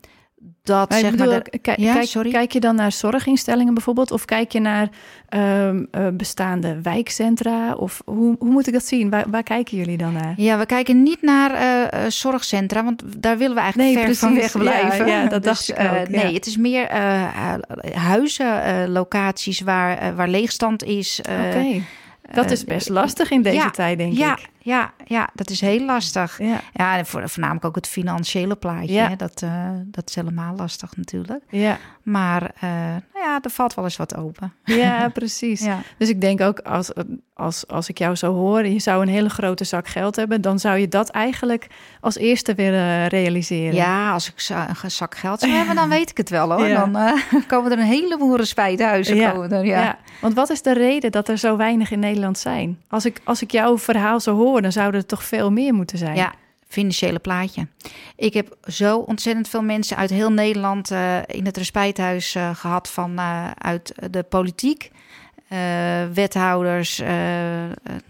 dat 0.63 0.91
Maar 0.91 0.99
zeg 0.99 1.17
maar. 1.17 1.29
ook, 1.37 1.53
de- 1.53 1.59
kijk, 1.59 1.79
Ja, 1.79 1.93
kijk, 1.95 2.07
sorry? 2.07 2.31
kijk 2.31 2.53
je 2.53 2.61
dan 2.61 2.75
naar 2.75 2.93
zorginstellingen 2.93 3.75
bijvoorbeeld? 3.75 4.11
Of 4.11 4.25
kijk 4.25 4.53
je 4.53 4.61
naar 4.61 4.89
ehm, 5.29 5.85
eh, 5.91 6.07
bestaande 6.13 6.81
wijkcentra? 6.83 7.73
Of 7.75 8.03
hoe, 8.05 8.37
hoe 8.39 8.51
moet 8.51 8.67
ik 8.67 8.73
dat 8.73 8.85
zien? 8.87 9.11
Waar, 9.11 9.25
waar 9.31 9.43
kijken 9.43 9.77
jullie 9.77 9.97
dan 9.97 10.13
naar? 10.13 10.35
Ja, 10.37 10.59
we 10.59 10.67
kijken 10.67 11.03
niet 11.03 11.23
naar 11.23 11.51
eh, 11.55 12.05
eh, 12.05 12.11
zorgcentra, 12.11 12.85
want 12.85 13.03
daar 13.19 13.39
willen 13.39 13.55
we 13.55 13.61
eigenlijk 13.61 13.95
Nee, 13.95 14.05
ver 14.05 14.15
van 14.15 14.33
precies. 14.35 14.53
wegblijven. 14.53 15.07
Ja, 15.07 15.23
ja, 15.23 15.29
dat 15.29 15.43
dacht 15.51 15.69
ik 15.69 15.79
ook, 15.79 15.85
ja. 15.85 16.03
Nee, 16.09 16.35
het 16.35 16.47
is 16.47 16.57
meer 16.57 16.89
hu- 16.93 17.93
huizen, 17.93 18.89
locaties 18.91 19.61
waar, 19.61 20.15
waar 20.17 20.29
leegstand 20.29 20.85
is. 20.85 21.21
Oké, 21.21 21.81
dat 22.33 22.51
is 22.51 22.65
best 22.65 22.89
lastig 22.89 23.31
in 23.31 23.43
deze 23.43 23.71
tijd, 23.71 23.99
denk 23.99 24.13
ja, 24.17 24.33
ik. 24.37 24.49
Ja, 24.69 24.93
ja, 25.05 25.29
dat 25.35 25.51
is 25.51 25.61
heel 25.61 25.81
lastig. 25.85 26.39
Ja, 26.39 26.61
Ja, 26.73 26.97
en 26.97 27.07
voor, 27.07 27.29
voornamelijk 27.29 27.65
ook 27.65 27.75
het 27.75 27.87
financiële 27.89 28.57
plaatje. 28.57 28.93
Ja. 28.93 29.09
Hè? 29.09 29.17
Dat, 29.17 29.43
eh, 29.43 29.51
dat 29.85 30.09
is 30.09 30.15
helemaal 30.15 30.55
lastig 30.57 30.97
natuurlijk. 30.97 31.43
ja, 31.49 31.79
Maar 32.03 32.43
eh, 32.61 32.71
nou 33.13 33.25
ja, 33.27 33.39
er 33.43 33.51
valt 33.51 33.75
wel 33.75 33.85
eens 33.85 33.97
wat 33.97 34.17
open. 34.17 34.53
ja 34.65 35.09
precies. 35.19 35.61
Ja. 35.65 35.79
Dus 35.99 36.09
ik 36.09 36.21
denk 36.21 36.41
ook, 36.41 36.59
als, 36.61 36.91
als, 37.35 37.67
als 37.67 37.89
ik 37.89 37.99
jou 37.99 38.15
zo 38.15 38.33
hoor, 38.35 38.67
je 38.67 38.79
zou 38.79 39.03
een 39.03 39.09
hele 39.09 39.29
grote 39.31 39.65
zak 39.65 39.89
geld 39.89 40.17
hebben, 40.17 40.41
dan 40.41 40.59
zou 40.59 40.79
je 40.79 40.89
dat 40.89 41.09
eigenlijk 41.09 41.67
als 42.01 42.17
eerste 42.17 42.55
willen 42.55 43.07
realiseren. 43.07 43.75
Ja, 43.75 44.13
als 44.13 44.29
ik 44.29 44.41
zo- 44.41 44.65
een 44.83 44.91
zak 44.91 45.17
geld 45.17 45.41
zou 45.41 45.53
hebben, 45.53 45.75
dan 45.75 45.89
weet 45.99 46.11
ik 46.11 46.17
het 46.17 46.31
wel 46.31 46.53
hoor. 46.53 46.69
Dan 46.69 46.97
eh, 46.97 47.13
komen 47.47 47.73
er 47.73 47.79
een 47.79 47.85
heleboel 47.85 48.37
respijthuizen. 48.37 49.17
Ja, 49.17 49.31
Komen 49.31 49.53
er, 49.53 49.65
ja. 49.65 49.99
Want 50.21 50.35
wat 50.35 50.51
is 50.51 50.63
de 50.63 50.73
reden 50.73 51.11
dat 51.13 51.29
er 51.29 51.39
zo 51.39 51.57
weinig 51.57 51.91
in 51.91 51.99
Nederland 51.99 52.39
zijn? 52.39 52.79
Als 52.89 53.05
ik, 53.05 53.21
als 53.25 53.43
ik 53.43 53.51
jouw 53.51 53.79
verhaal 53.79 54.21
zo 54.21 54.35
dan 54.63 54.73
zouden 54.73 55.01
er 55.01 55.07
toch 55.07 55.25
veel 55.25 55.51
meer 55.51 55.75
moeten 55.75 55.99
zijn. 55.99 56.17
Ja, 56.17 56.35
financiële 56.69 57.19
plaatje. 57.19 57.67
Ik 58.17 58.35
heb 58.35 58.57
zo 58.67 58.99
ontzettend 58.99 59.49
veel 59.49 59.63
mensen 59.63 59.97
uit 59.97 60.11
heel 60.11 60.33
Nederland 60.33 60.91
eh, 60.91 61.19
in 61.27 61.47
het 61.47 61.57
respijthuis 61.57 62.35
eh, 62.35 62.55
gehad 62.55 62.89
van 62.89 63.19
eh, 63.19 63.51
uit 63.51 63.95
de 64.11 64.23
politiek. 64.23 64.91
wethouders, 66.15 66.99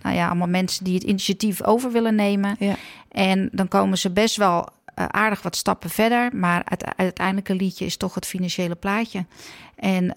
nou 0.02 0.14
ja, 0.14 0.26
allemaal 0.26 0.48
mensen 0.48 0.84
die 0.84 0.94
het 0.94 1.02
initiatief 1.02 1.62
over 1.62 1.92
willen 1.92 2.14
nemen. 2.14 2.56
Ja. 2.58 2.74
En 3.10 3.48
dan 3.52 3.68
komen 3.68 3.98
ze 3.98 4.10
best 4.10 4.36
wel 4.36 4.68
aardig 4.94 5.42
wat 5.42 5.56
stappen 5.56 5.90
verder, 5.90 6.36
maar 6.36 6.62
het 6.64 6.84
uiteindelijke 6.96 7.54
liedje 7.54 7.84
is 7.84 7.96
toch 7.96 8.14
het 8.14 8.26
financiële 8.26 8.74
plaatje. 8.74 9.26
En 9.76 10.14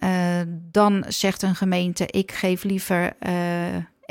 dan 0.71 1.05
zegt 1.07 1.41
een 1.41 1.55
gemeente: 1.55 2.05
ik 2.07 2.31
geef 2.31 2.63
liever 2.63 3.13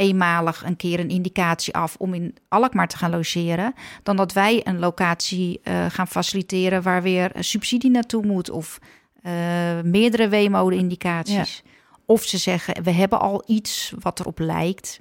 eenmalig 0.01 0.65
een 0.65 0.77
keer 0.77 1.01
een 1.01 1.09
indicatie 1.09 1.75
af 1.75 1.97
om 1.99 2.15
in 2.15 2.37
Alkmaar 2.49 2.89
te 2.89 2.97
gaan 2.97 3.11
logeren, 3.11 3.75
dan 4.03 4.17
dat 4.17 4.33
wij 4.33 4.61
een 4.65 4.79
locatie 4.79 5.61
eh, 5.63 5.87
gaan 5.89 6.09
faciliteren 6.09 6.83
waar 6.83 7.03
weer 7.03 7.31
een 7.37 7.45
subsidie 7.45 7.91
naartoe 7.91 8.27
moet 8.27 8.51
of 8.51 8.79
eh, 9.23 9.33
meerdere 9.81 10.29
W-mode-indicaties. 10.29 11.63
Of 12.07 12.23
ze 12.23 12.39
zeggen: 12.39 12.83
we 12.83 12.91
hebben 12.91 13.21
al 13.21 13.43
iets 13.47 13.93
wat 13.99 14.21
erop 14.21 14.39
lijkt. 14.39 15.01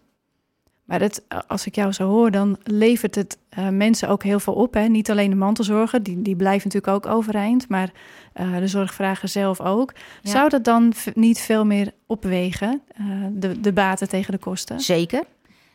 Maar 0.90 1.00
dat, 1.00 1.22
als 1.48 1.66
ik 1.66 1.76
jou 1.76 1.92
zo 1.92 2.08
hoor, 2.08 2.32
dan 2.32 2.58
levert 2.64 3.16
het 3.16 3.38
eh, 3.50 3.68
mensen 3.68 4.10
ook 4.10 4.24
heel 4.24 4.40
veel 4.40 4.54
op. 4.54 4.74
Hè? 4.74 4.88
Niet 4.88 5.10
alleen 5.12 5.30
de 5.30 5.36
mantelzorger, 5.36 6.04
die, 6.04 6.22
die 6.22 6.36
blijven 6.36 6.70
natuurlijk 6.70 7.06
ook 7.06 7.14
overeind, 7.14 7.68
maar 7.68 7.90
eh, 8.34 8.58
de 8.58 8.68
zorgvrager 8.68 9.28
zelf 9.28 9.62
ook. 9.62 9.94
Ja. 10.22 10.32
Zou 10.32 10.50
dat 10.50 10.64
dan 10.64 10.94
niet 11.14 11.40
veel 11.40 11.66
meer 11.66 11.92
opwegen, 12.06 12.82
eh, 12.96 13.06
de, 13.32 13.60
de 13.60 13.74
baten 13.74 14.10
tegen 14.10 14.32
de 14.32 14.40
kosten? 14.40 14.80
Zeker. 14.80 15.24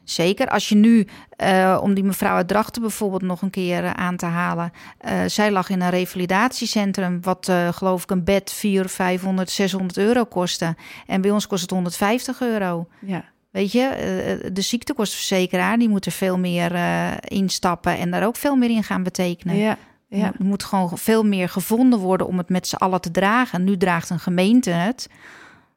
Zeker. 0.04 0.48
Als 0.48 0.68
je 0.68 0.74
nu, 0.74 1.06
om 1.80 1.94
die 1.94 2.04
mevrouw 2.04 2.34
uit 2.34 2.48
Drachten 2.48 2.82
bijvoorbeeld 2.82 3.22
nog 3.22 3.42
een 3.42 3.50
keer 3.50 3.94
aan 3.94 4.16
te 4.16 4.26
halen. 4.26 4.72
zij 5.26 5.50
lag 5.50 5.68
in 5.68 5.80
een 5.80 5.90
revalidatiecentrum, 5.90 7.22
wat 7.22 7.52
geloof 7.70 8.02
ik 8.02 8.10
een 8.10 8.24
bed 8.24 8.52
400, 8.52 8.94
500, 8.94 9.50
600 9.50 9.98
euro 9.98 10.24
kostte. 10.24 10.76
En 11.06 11.20
bij 11.20 11.30
ons 11.30 11.46
kost 11.46 11.62
het 11.62 11.70
150 11.70 12.40
euro. 12.40 12.86
Ja, 13.00 13.24
Weet 13.54 13.72
je, 13.72 13.80
eh, 13.82 14.50
de 14.52 14.60
ziektekostenverzekeraar, 14.60 15.78
die 15.78 15.88
moet 15.88 16.06
er 16.06 16.12
veel 16.12 16.38
meer 16.38 16.74
eh, 16.74 17.10
instappen 17.24 17.98
en 17.98 18.10
daar 18.10 18.26
ook 18.26 18.36
veel 18.36 18.56
meer 18.56 18.70
in 18.70 18.82
gaan 18.84 19.02
betekenen. 19.02 19.56
ja, 19.56 19.76
ja. 20.08 20.24
Er 20.38 20.44
moet 20.44 20.64
gewoon 20.64 20.98
veel 20.98 21.22
meer 21.24 21.48
gevonden 21.48 21.98
worden 21.98 22.26
om 22.26 22.38
het 22.38 22.48
met 22.48 22.66
z'n 22.66 22.74
allen 22.76 23.00
te 23.00 23.10
dragen. 23.10 23.64
Nu 23.64 23.76
draagt 23.76 24.10
een 24.10 24.18
gemeente 24.18 24.70
het. 24.70 25.08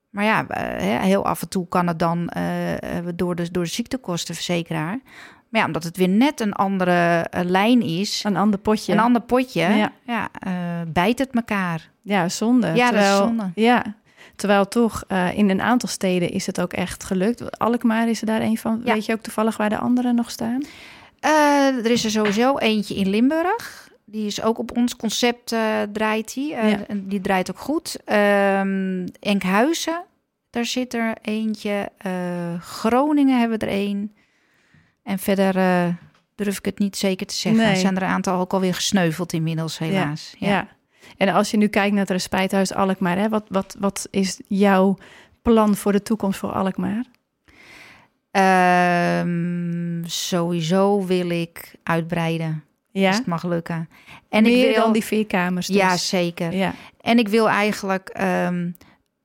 Maar 0.10 0.24
ja, 0.24 0.48
eh, 0.48 1.02
heel 1.02 1.26
af 1.26 1.42
en 1.42 1.50
toe 1.50 1.68
kan 1.68 1.88
het 1.88 2.00
dan 2.00 2.30
eh, 2.30 2.98
eh, 2.98 3.06
door, 3.16 3.36
de, 3.36 3.52
door 3.52 3.64
de 3.64 3.70
ziektekostenverzekeraar. 3.70 5.00
Maar 5.50 5.62
ja, 5.62 5.66
omdat 5.68 5.84
het 5.84 5.98
weer 5.98 6.10
net 6.10 6.40
een 6.40 6.54
andere 6.54 7.20
eh, 7.30 7.44
lijn 7.46 7.82
is, 7.82 8.24
een 8.24 8.38
ander 8.38 8.60
potje. 8.60 8.94
een 8.94 9.00
ander 9.00 9.22
potje, 9.22 9.62
Ja. 9.62 9.92
ja. 10.06 10.30
eh, 10.40 10.52
bijt 10.88 11.20
het 11.20 11.30
elkaar. 11.36 11.90
Ja, 12.02 12.30
zonde. 12.30 12.68
Ja, 12.76 12.92
dat 12.92 13.02
is 13.02 13.18
zonde. 13.18 13.52
Ja, 13.56 13.84
terwijl 14.38 14.68
toch 14.68 15.04
eh, 15.08 15.38
in 15.38 15.50
een 15.50 15.62
aantal 15.62 15.90
steden 15.90 16.30
is 16.30 16.46
het 16.46 16.62
ook 16.62 16.74
echt 16.74 17.04
gelukt. 17.04 17.60
Alkmaar 17.60 18.10
is 18.10 18.20
er 18.20 18.26
daar 18.26 18.42
een 18.42 18.58
van. 18.58 18.82
Ja. 18.84 18.94
Weet 18.94 19.06
je 19.06 19.14
ook 19.14 19.22
toevallig 19.22 19.58
waar 19.58 19.70
de 19.70 19.78
anderen 19.78 20.16
nog 20.16 20.32
staan? 20.32 20.62
Eh, 21.20 21.32
er 21.86 21.92
is 21.92 22.04
er 22.04 22.12
sowieso 22.12 22.58
eentje 22.58 22.96
in 22.96 23.10
Limburg. 23.10 23.90
Die 24.06 24.26
is 24.26 24.42
ook 24.42 24.58
op 24.58 24.78
ons 24.78 24.96
concept 24.96 25.52
eh, 25.52 25.82
draait 25.94 26.34
die. 26.34 26.48
Ja. 26.48 26.80
Die 26.94 27.22
draait 27.22 27.52
ook 27.52 27.60
goed. 27.60 27.98
Ehm, 28.06 29.08
Enkhuizen, 29.20 30.04
daar 30.50 30.66
zit 30.66 30.94
er 30.94 31.14
eentje. 31.22 31.90
Groningen 32.60 33.40
hebben 33.40 33.60
we 33.60 33.66
er 33.66 33.72
één. 33.72 34.16
En 35.04 35.20
verder 35.20 35.54
durf 36.36 36.58
ik 36.58 36.66
het 36.66 36.80
niet 36.80 36.98
zeker 36.98 37.28
te 37.28 37.36
zeggen. 37.36 37.62
Nee. 37.62 37.72
Er 37.72 37.78
zijn 37.78 37.96
er 37.96 38.02
een 38.02 38.10
aantal 38.10 38.40
ook 38.40 38.54
alweer 38.54 38.74
gesneuveld 38.74 39.34
inmiddels, 39.34 39.78
helaas. 39.78 40.36
Ja. 40.40 40.68
En 41.18 41.30
als 41.30 41.52
je 41.52 41.58
nu 41.58 41.68
kijkt 41.68 41.92
naar 41.92 42.02
het 42.02 42.10
respijthuis 42.10 42.74
Alkmaar, 42.74 43.18
hè, 43.18 43.30
wat, 43.30 43.46
wat, 43.50 43.76
wat 43.80 44.08
is 44.12 44.42
jouw 44.48 44.98
plan 45.42 45.76
voor 45.76 45.92
de 45.92 46.02
toekomst 46.02 46.40
voor 46.40 46.52
Alkmaar? 46.52 47.06
Ehm, 48.32 50.04
sowieso 50.06 51.06
wil 51.06 51.30
ik 51.30 51.76
uitbreiden, 51.84 52.64
Ja, 52.92 53.08
als 53.08 53.18
het 53.18 53.26
mag 53.26 53.44
lukken. 53.44 53.90
En 54.30 54.44
meer 54.44 54.68
ik 54.70 54.76
wil, 54.76 54.84
dan 54.84 54.94
die 54.94 55.04
vier 55.04 55.26
kamers. 55.26 55.68
Dus. 55.68 55.76
Ja, 55.76 55.98
zeker. 55.98 56.54
ja. 56.54 56.74
En 57.02 57.20
ik 57.20 57.28
wil 57.28 57.50
eigenlijk 57.50 58.10
ehm, 58.10 58.70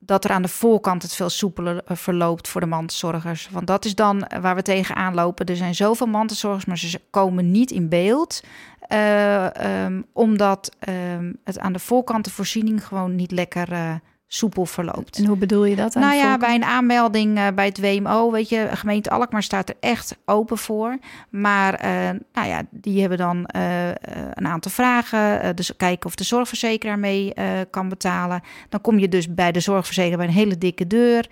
dat 0.05 0.23
er 0.23 0.31
aan 0.31 0.41
de 0.41 0.47
voorkant 0.47 1.01
het 1.01 1.13
veel 1.13 1.29
soepeler 1.29 1.81
eh, 1.85 1.97
verloopt 1.97 2.47
voor 2.47 2.61
de 2.61 2.67
mantelzorgers. 2.67 3.49
Want 3.51 3.67
dat 3.67 3.85
is 3.85 3.95
dan 3.95 4.23
eh, 4.23 4.41
waar 4.41 4.55
we 4.55 4.61
tegenaan 4.61 5.13
lopen. 5.13 5.45
Er 5.45 5.55
zijn 5.55 5.75
zoveel 5.75 6.07
mantelzorgers, 6.07 6.65
maar 6.65 6.77
ze 6.77 7.01
komen 7.09 7.51
niet 7.51 7.71
in 7.71 7.89
beeld. 7.89 8.43
eh, 8.87 9.55
ehm, 9.85 10.01
omdat 10.13 10.71
ehm, 10.79 11.33
het 11.43 11.59
aan 11.59 11.73
de 11.73 11.79
voorkant 11.79 12.25
de 12.25 12.31
voorziening 12.31 12.87
gewoon 12.87 13.15
niet 13.15 13.31
lekker 13.31 13.71
eh, 13.71 13.93
soepel 14.35 14.65
verloopt. 14.65 15.17
En 15.17 15.25
hoe 15.25 15.37
bedoel 15.37 15.65
je 15.65 15.75
dat? 15.75 15.93
Nou 15.93 16.15
ja, 16.15 16.37
bij 16.37 16.55
een 16.55 16.63
aanmelding 16.63 17.37
eh, 17.37 17.47
bij 17.55 17.65
het 17.65 17.79
WMO, 17.79 18.31
weet 18.31 18.49
je, 18.49 18.69
gemeente 18.73 19.09
Alkmaar 19.09 19.43
staat 19.43 19.69
er 19.69 19.75
echt 19.79 20.17
open 20.25 20.57
voor. 20.57 20.97
Maar 21.29 21.73
eh, 21.73 21.89
nou 22.33 22.47
ja, 22.47 22.61
die 22.69 22.99
hebben 22.99 23.17
dan 23.17 23.45
eh, 23.45 23.87
een 24.33 24.47
aantal 24.47 24.71
vragen. 24.71 25.55
dus 25.55 25.75
kijken 25.77 26.05
of 26.05 26.15
de 26.15 26.23
zorgverzekeraar 26.23 26.99
mee 26.99 27.33
kan 27.69 27.89
betalen. 27.89 28.41
Dan 28.69 28.81
kom 28.81 28.99
je 28.99 29.09
dus 29.09 29.33
bij 29.33 29.51
de 29.51 29.59
zorgverzekeraar 29.59 30.17
bij 30.17 30.27
een 30.27 30.33
hele 30.33 30.57
dikke 30.57 30.87
deur. 30.87 31.27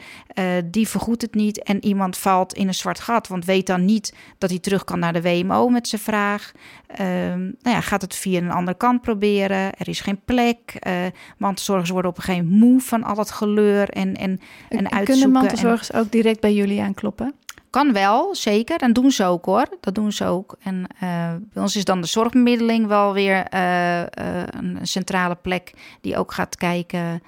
Die 0.65 0.87
vergoedt 0.87 1.21
het 1.21 1.33
niet 1.33 1.63
en 1.63 1.85
iemand 1.85 2.17
valt 2.17 2.53
in 2.53 2.67
een 2.67 2.73
zwart 2.73 2.99
gat, 2.99 3.27
want 3.27 3.45
weet 3.45 3.67
dan 3.67 3.85
niet 3.85 4.13
dat 4.37 4.49
hij 4.49 4.59
terug 4.59 4.83
kan 4.83 4.99
naar 4.99 5.13
de 5.13 5.21
WMO 5.21 5.69
met 5.69 5.87
zijn 5.87 6.01
vraag. 6.01 6.51
Ehm, 6.87 7.39
nou 7.39 7.75
ja, 7.75 7.81
gaat 7.81 8.01
het 8.01 8.15
via 8.15 8.41
een 8.41 8.51
andere 8.51 8.77
kant 8.77 9.01
proberen. 9.01 9.73
Er 9.77 9.87
is 9.87 9.99
geen 9.99 10.21
plek. 10.25 10.75
Eh 10.79 10.91
mantelzorgers 11.37 11.89
worden 11.89 12.11
op 12.11 12.17
een 12.17 12.23
gegeven 12.23 12.49
moment 12.49 12.61
moe 12.61 12.81
van 12.99 13.03
al 13.03 13.17
het 13.17 13.31
geleur 13.31 13.89
en, 13.89 14.15
en, 14.15 14.39
en 14.69 14.77
uitzoeken. 14.77 15.03
Kunnen 15.05 15.31
mantelzorgers 15.31 15.93
ook 15.93 16.11
direct 16.11 16.39
bij 16.39 16.53
jullie 16.53 16.81
aankloppen? 16.81 17.33
Kan 17.69 17.93
wel, 17.93 18.35
zeker. 18.35 18.77
En 18.79 18.93
doen 18.93 19.11
ze 19.11 19.23
ook 19.25 19.45
hoor. 19.45 19.65
Dat 19.81 19.95
doen 19.95 20.11
ze 20.11 20.25
ook. 20.25 20.55
En 20.63 20.85
eh, 20.99 21.33
bij 21.53 21.61
ons 21.63 21.75
is 21.75 21.85
dan 21.85 22.01
de 22.01 22.07
zorgbemiddeling 22.07 22.87
wel 22.87 23.13
weer 23.13 23.43
eh, 23.45 24.01
eh, 24.01 24.07
een 24.49 24.77
centrale 24.81 25.35
plek 25.35 25.73
die 26.01 26.17
ook 26.17 26.31
gaat 26.33 26.55
kijken 26.55 27.21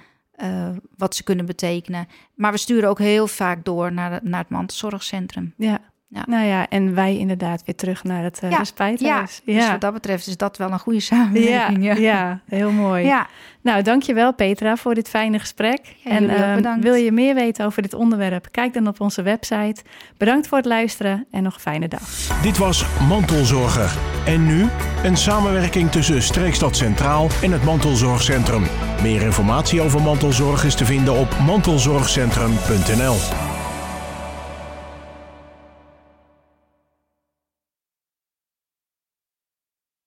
wat 0.96 1.14
ze 1.14 1.22
kunnen 1.24 1.46
betekenen. 1.46 2.06
Maar 2.34 2.52
we 2.52 2.58
sturen 2.58 2.88
ook 2.88 2.98
heel 2.98 3.26
vaak 3.26 3.64
door 3.64 3.92
naar, 3.92 4.10
de- 4.20 4.28
naar 4.28 4.40
het 4.40 4.48
mantelzorgcentrum. 4.48 5.54
Ja. 5.56 5.78
Ja. 6.14 6.22
Nou 6.26 6.46
ja, 6.46 6.68
en 6.68 6.94
wij 6.94 7.16
inderdaad 7.16 7.62
weer 7.64 7.74
terug 7.74 8.04
naar 8.04 8.22
het 8.22 8.40
uh, 8.44 8.50
Ja. 8.96 9.26
Dus 9.44 9.68
wat 9.68 9.80
dat 9.80 9.92
betreft 9.92 10.26
is 10.26 10.36
dat 10.36 10.56
wel 10.56 10.70
een 10.70 10.78
goede 10.78 11.00
samenwerking. 11.12 11.84
ja, 11.84 11.94
ja, 11.94 12.40
heel 12.48 12.70
mooi. 12.70 13.04
ja. 13.04 13.26
Nou, 13.60 13.82
dankjewel 13.82 14.34
Petra 14.34 14.76
voor 14.76 14.94
dit 14.94 15.08
fijne 15.08 15.38
gesprek. 15.38 15.80
Ja, 15.96 16.10
en 16.10 16.28
ehm, 16.28 16.80
wil 16.80 16.94
je 16.94 17.12
meer 17.12 17.34
weten 17.34 17.66
over 17.66 17.82
dit 17.82 17.94
onderwerp? 17.94 18.48
Kijk 18.50 18.74
dan 18.74 18.88
op 18.88 19.00
onze 19.00 19.22
website. 19.22 19.82
Bedankt 20.16 20.48
voor 20.48 20.58
het 20.58 20.66
luisteren 20.66 21.26
en 21.30 21.42
nog 21.42 21.54
een 21.54 21.60
fijne 21.60 21.88
dag. 21.88 22.02
Dit 22.42 22.58
was 22.58 22.84
Mantelzorger. 23.08 23.92
En 24.26 24.46
nu 24.46 24.66
een 25.02 25.16
samenwerking 25.16 25.90
tussen 25.90 26.22
Streekstad 26.22 26.76
Centraal 26.76 27.28
en 27.42 27.52
het 27.52 27.64
Mantelzorgcentrum. 27.64 28.62
Meer 29.02 29.22
informatie 29.22 29.80
over 29.80 30.02
mantelzorg 30.02 30.64
is 30.64 30.74
te 30.74 30.84
vinden 30.84 31.14
op 31.14 31.36
mantelzorgcentrum.nl. 31.46 33.43